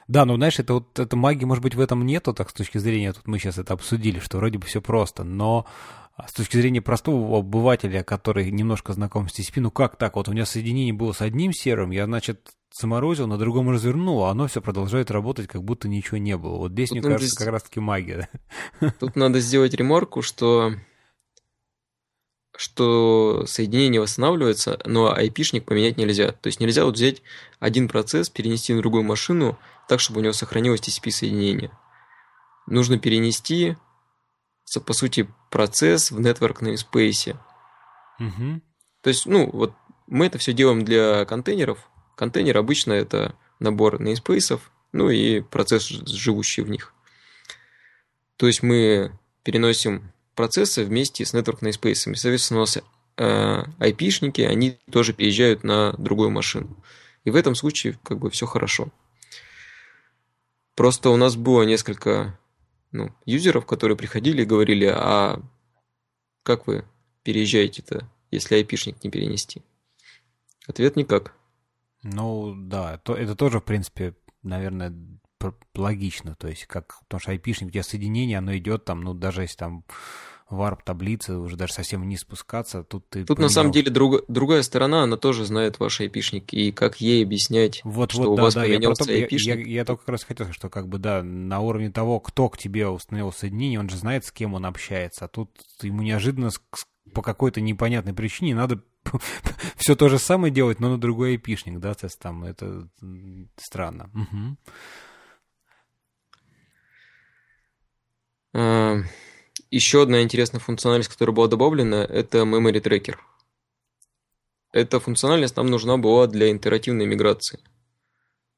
[0.08, 2.76] Да, ну знаешь, это вот эта магии, может быть, в этом нету, так с точки
[2.76, 5.64] зрения, тут мы сейчас это обсудили, что вроде бы все просто, но
[6.20, 10.16] а с точки зрения простого обывателя, который немножко знаком с TCP, ну как так?
[10.16, 14.30] Вот у меня соединение было с одним сервером, я, значит, заморозил, на другом развернул, а
[14.30, 16.56] оно все продолжает работать, как будто ничего не было.
[16.56, 18.28] Вот здесь, Тут мне кажется, как раз-таки магия.
[19.00, 20.74] Тут надо сделать ремарку, что
[22.56, 26.32] что соединение восстанавливается, но айпишник поменять нельзя.
[26.32, 27.22] То есть нельзя вот взять
[27.58, 29.58] один процесс, перенести на другую машину,
[29.88, 31.70] так, чтобы у него сохранилось TCP-соединение.
[32.66, 33.76] Нужно перенести
[34.78, 37.36] по сути, процесс в network namespace.
[38.20, 38.60] Угу.
[39.02, 39.74] То есть, ну, вот
[40.06, 41.90] мы это все делаем для контейнеров.
[42.14, 44.60] Контейнер обычно это набор namespace,
[44.92, 46.94] ну и процесс, живущий в них.
[48.36, 52.14] То есть мы переносим процессы вместе с network namespace.
[52.14, 56.82] Соответственно, у нас э, IP-шники, они тоже переезжают на другую машину.
[57.24, 58.88] И в этом случае как бы все хорошо.
[60.74, 62.38] Просто у нас было несколько
[62.92, 65.40] ну, юзеров, которые приходили и говорили, а
[66.42, 66.84] как вы
[67.22, 69.62] переезжаете-то, если айпишник не перенести?
[70.66, 71.34] Ответ никак.
[72.02, 74.94] Ну, да, то, это тоже, в принципе, наверное,
[75.74, 76.34] логично.
[76.36, 79.84] То есть, как, потому что айпишник, тебя соединение, оно идет там, ну, даже если там
[80.50, 83.20] варп таблицы, уже даже совсем вниз спускаться, тут ты...
[83.24, 83.48] Тут поменял...
[83.48, 87.80] на самом деле друг, другая сторона, она тоже знает ваш айпишник, и как ей объяснять,
[87.84, 89.56] вот, что вот, у да, вас да, поменялся я, айпишник.
[89.56, 92.20] Я, я, я только как раз хотел сказать, что как бы, да, на уровне того,
[92.20, 95.50] кто к тебе установил соединение, он же знает, с кем он общается, а тут
[95.82, 96.50] ему неожиданно
[97.14, 98.82] по какой-то непонятной причине надо
[99.76, 102.88] все то же самое делать, но на другой айпишник, да, то есть там это
[103.56, 104.10] странно.
[104.14, 104.56] Угу.
[109.70, 113.16] Еще одна интересная функциональность, которая была добавлена, это Memory Tracker.
[114.72, 117.60] Эта функциональность нам нужна была для интерактивной миграции.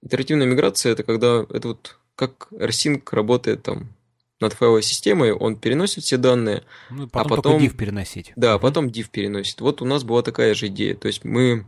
[0.02, 3.94] Интерактивная миграция это когда это вот как rsync работает там
[4.40, 8.32] над файловой системой, он переносит все данные, ну, потом а потом div переносить.
[8.36, 9.60] Да, потом div переносит.
[9.60, 10.96] Вот у нас была такая же идея.
[10.96, 11.64] То есть мы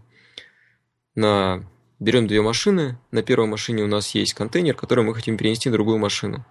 [1.14, 1.64] на
[2.00, 5.74] берем две машины, на первой машине у нас есть контейнер, который мы хотим перенести на
[5.74, 6.44] другую машину.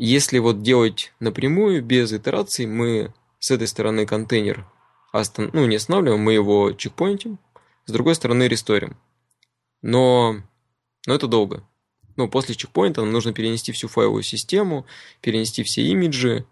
[0.00, 4.64] Если вот делать напрямую, без итераций, мы с этой стороны контейнер
[5.10, 5.50] остан...
[5.52, 7.40] ну, не останавливаем, мы его чекпоинтим,
[7.84, 8.96] с другой стороны ресторим.
[9.82, 10.36] Но,
[11.04, 11.64] но это долго.
[12.14, 14.86] Ну, после чекпоинта нам нужно перенести всю файловую систему,
[15.20, 16.46] перенести все имиджи,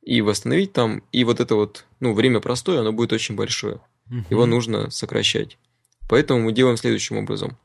[0.00, 3.80] и восстановить там, и вот это вот, ну, время простое, оно будет очень большое.
[4.10, 4.26] Угу.
[4.30, 5.58] Его нужно сокращать.
[6.08, 7.58] Поэтому мы делаем следующим образом.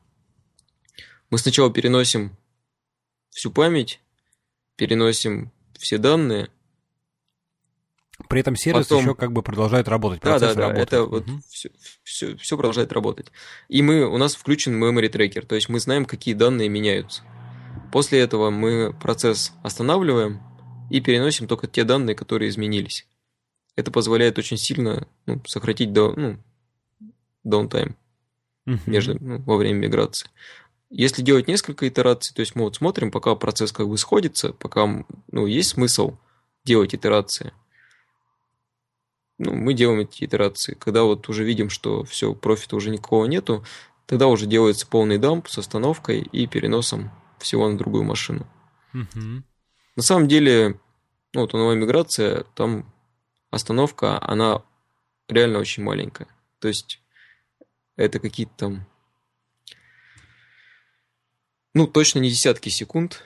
[1.30, 2.36] Мы сначала переносим
[3.30, 4.00] всю память,
[4.78, 6.48] переносим все данные.
[8.28, 9.04] При этом сервис потом...
[9.04, 10.22] еще как бы продолжает работать.
[10.22, 10.60] Да, да, да.
[10.68, 10.88] Работает.
[10.88, 11.10] Это угу.
[11.10, 11.70] вот все,
[12.02, 13.30] все, все продолжает работать.
[13.68, 17.22] И мы, у нас включен memory tracker, то есть мы знаем, какие данные меняются.
[17.92, 20.40] После этого мы процесс останавливаем
[20.90, 23.06] и переносим только те данные, которые изменились.
[23.76, 26.38] Это позволяет очень сильно ну, сократить до, ну,
[27.46, 27.94] downtime
[28.66, 28.78] uh-huh.
[28.86, 30.28] между, ну, во время миграции.
[30.90, 35.04] Если делать несколько итераций, то есть мы вот смотрим, пока процесс как бы сходится, пока
[35.30, 36.16] ну, есть смысл
[36.64, 37.52] делать итерации,
[39.38, 40.74] ну, мы делаем эти итерации.
[40.74, 43.64] Когда вот уже видим, что все, профита уже никакого нету,
[44.06, 48.46] тогда уже делается полный дамп с остановкой и переносом всего на другую машину.
[48.94, 49.42] Uh-huh.
[49.94, 50.80] На самом деле,
[51.34, 52.92] ну, вот у новой миграция, там
[53.50, 54.62] остановка, она
[55.28, 56.28] реально очень маленькая.
[56.58, 57.00] То есть
[57.96, 58.86] это какие-то там
[61.78, 63.22] ну, точно не десятки секунд.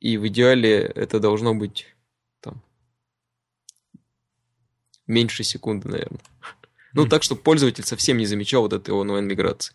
[0.00, 1.86] И в идеале это должно быть
[2.40, 2.62] там
[5.06, 6.20] меньше секунды, наверное.
[6.92, 9.74] Ну, так, чтобы пользователь совсем не замечал вот этой онлайн-миграции.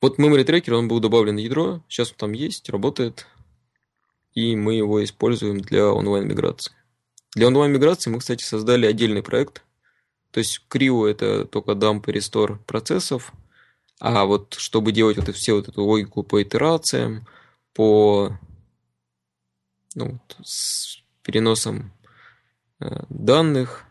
[0.00, 3.26] Вот memory tracker, он был добавлен в ядро, сейчас он там есть, работает,
[4.32, 6.72] и мы его используем для онлайн-миграции.
[7.34, 9.64] Для онлайн-миграции мы, кстати, создали отдельный проект.
[10.30, 13.34] То есть Creo это только dump и restore процессов,
[14.00, 17.26] а вот чтобы делать вот все вот эту логику по итерациям,
[17.72, 18.38] по
[19.94, 21.92] ну, с переносом
[22.80, 23.84] э, данных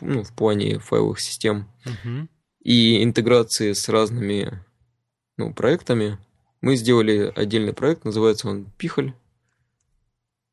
[0.00, 2.28] ну, в плане файловых систем uh-huh.
[2.60, 4.64] и интеграции с разными
[5.36, 6.18] ну, проектами,
[6.60, 9.14] мы сделали отдельный проект, называется он Пихаль.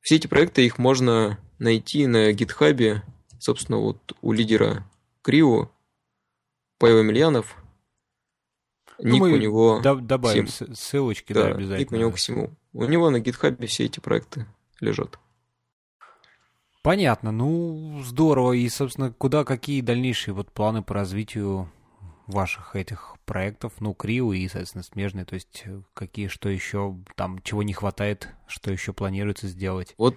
[0.01, 3.03] Все эти проекты, их можно найти на гитхабе,
[3.39, 4.87] собственно, вот у лидера
[5.23, 5.71] Крио,
[6.77, 7.57] Павел Емельянов–
[9.01, 9.81] ну, ник у него...
[9.81, 10.75] Добавим Сим.
[10.75, 11.79] ссылочки, да, да, обязательно.
[11.79, 12.51] Ник у него к всему.
[12.73, 14.45] У него на гитхабе все эти проекты
[14.79, 15.19] лежат.
[16.81, 18.53] Понятно, ну здорово.
[18.53, 21.71] И, собственно, куда какие дальнейшие вот планы по развитию
[22.27, 27.61] ваших этих проектов, ну, Крио и, соответственно, смежные, то есть какие, что еще, там, чего
[27.63, 29.93] не хватает, что еще планируется сделать?
[29.97, 30.15] Вот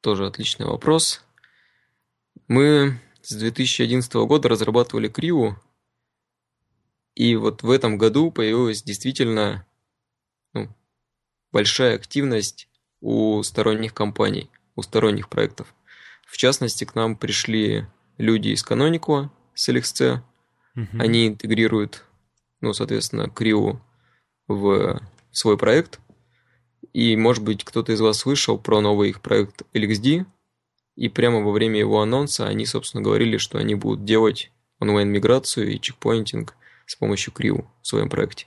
[0.00, 1.24] тоже отличный вопрос.
[2.46, 5.56] Мы с 2011 года разрабатывали Крио,
[7.18, 9.66] и вот в этом году появилась действительно
[10.54, 10.68] ну,
[11.50, 12.68] большая активность
[13.00, 15.74] у сторонних компаний, у сторонних проектов.
[16.28, 17.86] В частности, к нам пришли
[18.18, 20.20] люди из Canonical с LXC.
[20.76, 20.86] Угу.
[21.00, 22.04] Они интегрируют,
[22.60, 23.80] ну, соответственно, Крио
[24.46, 25.02] в
[25.32, 25.98] свой проект.
[26.92, 30.24] И, может быть, кто-то из вас слышал про новый их проект LXD.
[30.94, 35.80] И прямо во время его анонса они, собственно, говорили, что они будут делать онлайн-миграцию и
[35.80, 36.54] чекпоинтинг
[36.88, 38.46] с помощью Криу в своем проекте.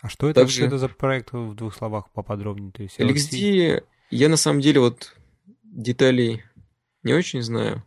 [0.00, 0.54] А что это, Также...
[0.54, 2.70] что это за проект в двух словах поподробнее?
[2.70, 5.14] То есть LXD, LXD, я на самом деле вот
[5.64, 6.44] деталей
[7.02, 7.82] не очень знаю.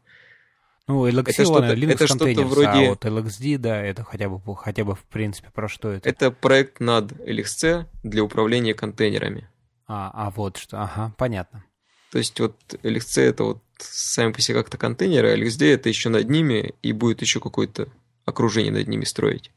[0.87, 2.67] Ну, LXD, это ладно, Linux это что-то вроде...
[2.67, 6.09] а вот LXD, да, это хотя бы, хотя бы в принципе про что это?
[6.09, 9.49] Это проект над LXC для управления контейнерами.
[9.87, 11.63] А, а вот что, ага, понятно.
[12.11, 16.09] То есть вот LXC это вот сами по себе как-то контейнеры, а LXD это еще
[16.09, 17.87] над ними, и будет еще какой-то
[18.25, 19.51] окружение над ними строить.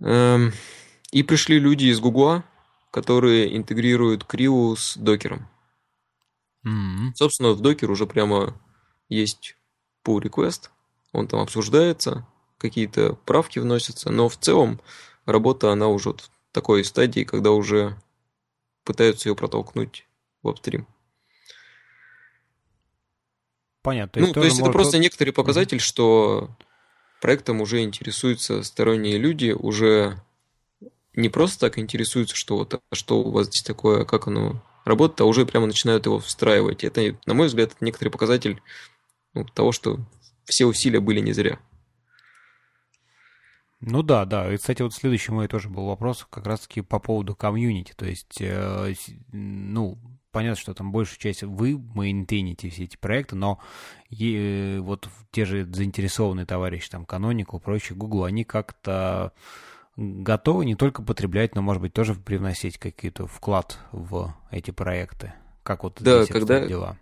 [0.00, 0.52] Эм,
[1.10, 2.44] и пришли люди из Гугла,
[2.90, 5.48] которые интегрируют Криу с докером.
[6.64, 7.12] Mm-hmm.
[7.14, 8.58] Собственно, в докер уже прямо
[9.08, 9.56] есть
[10.04, 10.70] pull request,
[11.12, 12.26] он там обсуждается,
[12.58, 14.80] какие-то правки вносятся, но в целом
[15.24, 17.96] работа, она уже в такой стадии, когда уже
[18.84, 20.06] пытаются ее протолкнуть
[20.42, 20.86] в апстрим.
[23.86, 24.20] Понятно.
[24.20, 24.70] То ну, то есть может...
[24.70, 25.80] это просто некоторый показатель, mm-hmm.
[25.80, 26.50] что
[27.20, 30.20] проектом уже интересуются сторонние люди, уже
[31.14, 35.20] не просто так интересуются, что вот а что у вас здесь такое, как оно работает,
[35.20, 36.82] а уже прямо начинают его встраивать.
[36.82, 38.60] Это, на мой взгляд, некоторый показатель
[39.34, 40.00] ну, того, что
[40.46, 41.60] все усилия были не зря.
[43.80, 44.52] Ну да, да.
[44.52, 47.92] И, кстати, вот следующий мой тоже был вопрос как раз-таки по поводу комьюнити.
[47.96, 48.94] То есть, э,
[49.30, 49.96] ну,
[50.36, 53.58] понятно, что там большую часть вы мейнтейните все эти проекты, но
[54.10, 59.32] и, вот те же заинтересованные товарищи, там, Canonical, прочие, Google, они как-то
[59.96, 65.32] готовы не только потреблять, но, может быть, тоже привносить какие-то вклад в эти проекты.
[65.62, 66.98] Как вот да, здесь когда, дела?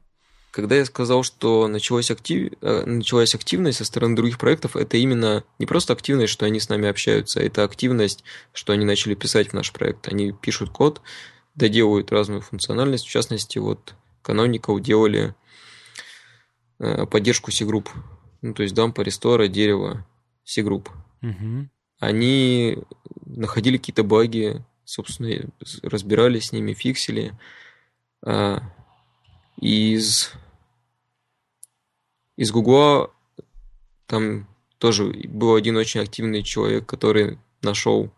[0.53, 2.53] когда я сказал, что началась, актив...
[2.61, 6.68] Э, началась активность со стороны других проектов, это именно не просто активность, что они с
[6.68, 8.22] нами общаются, это активность,
[8.53, 10.07] что они начали писать в наш проект.
[10.07, 11.03] Они пишут код,
[11.55, 13.07] доделывают разную функциональность.
[13.07, 15.34] В частности, вот Canonical делали
[16.78, 17.90] э, поддержку C-групп.
[18.42, 20.07] Ну, то есть дампа, рестора, дерево,
[20.44, 20.90] C-групп.
[21.22, 21.68] Угу.
[22.00, 22.78] Они
[23.24, 25.50] находили какие-то баги, собственно,
[25.82, 27.32] разбирались с ними, фиксили.
[28.22, 28.61] А,
[29.61, 30.32] из,
[32.36, 33.11] из Гугла
[34.07, 34.46] там
[34.78, 38.12] тоже был один очень активный человек, который нашел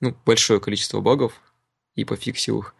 [0.00, 1.40] ну, большое количество багов
[1.98, 2.74] и пофиксил их.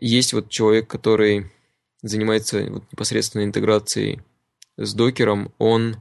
[0.00, 1.52] Есть вот человек, который
[2.00, 4.22] занимается вот непосредственно интеграцией
[4.78, 5.96] с докером, он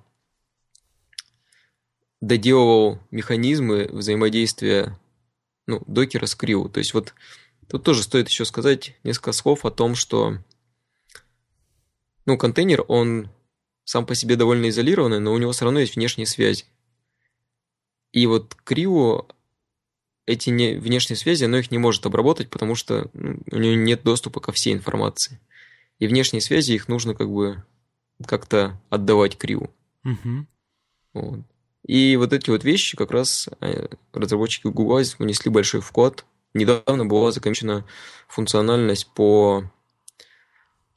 [2.21, 4.97] доделывал механизмы взаимодействия
[5.67, 6.69] ну, докера с Криу.
[6.69, 7.13] То есть вот
[7.67, 10.37] тут тоже стоит еще сказать несколько слов о том, что
[12.25, 13.29] ну, контейнер, он
[13.83, 16.63] сам по себе довольно изолированный, но у него все равно есть внешние связи.
[18.13, 19.27] И вот CRIU
[20.25, 24.03] эти не, внешние связи, оно их не может обработать, потому что ну, у него нет
[24.03, 25.39] доступа ко всей информации.
[25.99, 27.63] И внешние связи их нужно как бы
[28.25, 29.69] как-то отдавать CRIU.
[30.03, 30.45] Угу.
[31.13, 31.39] Вот.
[31.85, 36.25] И вот эти вот вещи как раз э, разработчики Google внесли большой вклад.
[36.53, 37.85] Недавно была закончена
[38.27, 39.63] функциональность по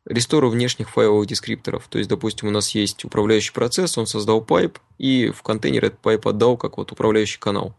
[0.04, 1.88] рестору внешних файловых дескрипторов.
[1.88, 6.00] То есть, допустим, у нас есть управляющий процесс, он создал pipe, и в контейнер этот
[6.00, 7.74] pipe отдал как вот управляющий канал.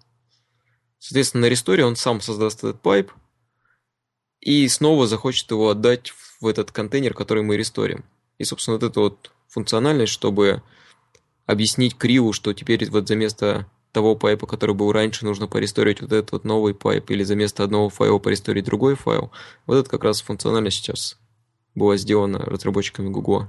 [0.99, 3.11] Соответственно, на ресторе он сам создаст этот pipe,
[4.39, 8.05] и снова захочет его отдать в этот контейнер, который мы ресторим.
[8.37, 10.61] И, собственно, вот эта вот функциональность, чтобы
[11.45, 16.01] объяснить CRIU, что теперь вот за место того pipe а, который был раньше, нужно поресторить
[16.01, 19.31] вот этот вот новый pipe, или за место одного файла поресторить другой файл.
[19.65, 21.17] Вот это как раз функциональность сейчас
[21.75, 23.47] была сделана разработчиками Google.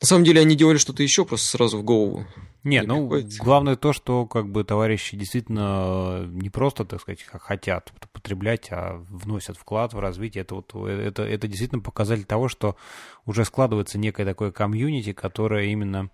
[0.00, 2.26] На самом деле они делали что-то еще просто сразу в голову.
[2.64, 3.38] Не, не ну, приходит.
[3.38, 9.56] главное то, что как бы товарищи действительно не просто, так сказать, хотят потреблять, а вносят
[9.56, 10.42] вклад в развитие.
[10.42, 12.76] Это, вот, это, это действительно показатель того, что
[13.24, 16.10] уже складывается некое такое комьюнити, которое именно,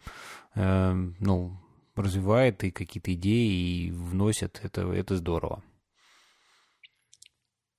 [0.55, 1.57] э, ну,
[1.97, 4.61] развивает и какие-то идеи и вносит.
[4.62, 5.64] Это, это здорово.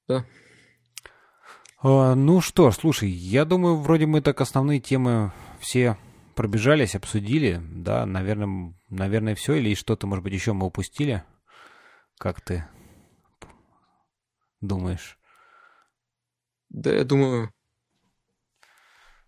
[0.07, 0.25] Да.
[1.85, 5.97] А, ну что, слушай, я думаю, вроде мы так основные темы все
[6.33, 11.25] пробежались, обсудили, да, наверное, наверное, все, или что-то, может быть, еще мы упустили?
[12.17, 12.65] Как ты
[14.61, 15.19] думаешь?
[16.69, 17.51] Да, я думаю,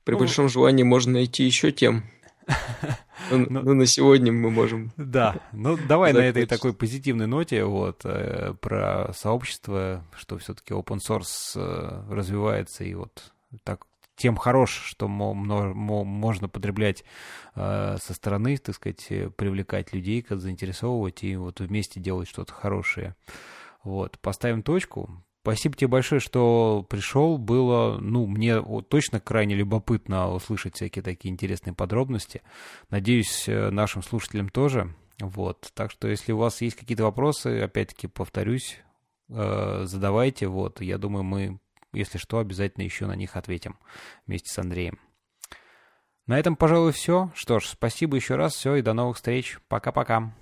[0.05, 2.09] при ну, большом желании можно найти еще тем.
[3.31, 4.91] Ну, ну, на сегодня мы можем.
[4.97, 10.97] Да, ну давай на этой такой позитивной ноте вот э, про сообщество, что все-таки open
[10.97, 13.33] source э, развивается и вот
[13.63, 17.03] так тем хорош, что можно потреблять
[17.55, 23.15] э, со стороны, так сказать, привлекать людей, как заинтересовывать и вот вместе делать что-то хорошее.
[23.83, 25.24] Вот, поставим точку.
[25.45, 27.37] Спасибо тебе большое, что пришел.
[27.37, 32.41] Было, ну, мне точно крайне любопытно услышать всякие такие интересные подробности.
[32.89, 34.95] Надеюсь, э, нашим слушателям тоже.
[35.19, 38.79] Вот, так что если у вас есть какие-то вопросы, опять-таки повторюсь,
[39.29, 40.47] э, задавайте.
[40.47, 41.59] Вот, я думаю, мы
[41.93, 43.77] если что, обязательно еще на них ответим
[44.25, 44.99] вместе с Андреем.
[46.25, 47.31] На этом, пожалуй, все.
[47.35, 48.55] Что ж, спасибо еще раз.
[48.55, 49.59] Все, и до новых встреч.
[49.67, 50.33] Пока-пока.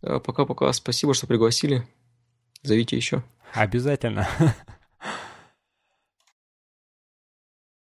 [0.00, 0.72] Пока-пока.
[0.72, 1.86] Спасибо, что пригласили.
[2.64, 3.22] Зовите еще.
[3.52, 4.26] Обязательно.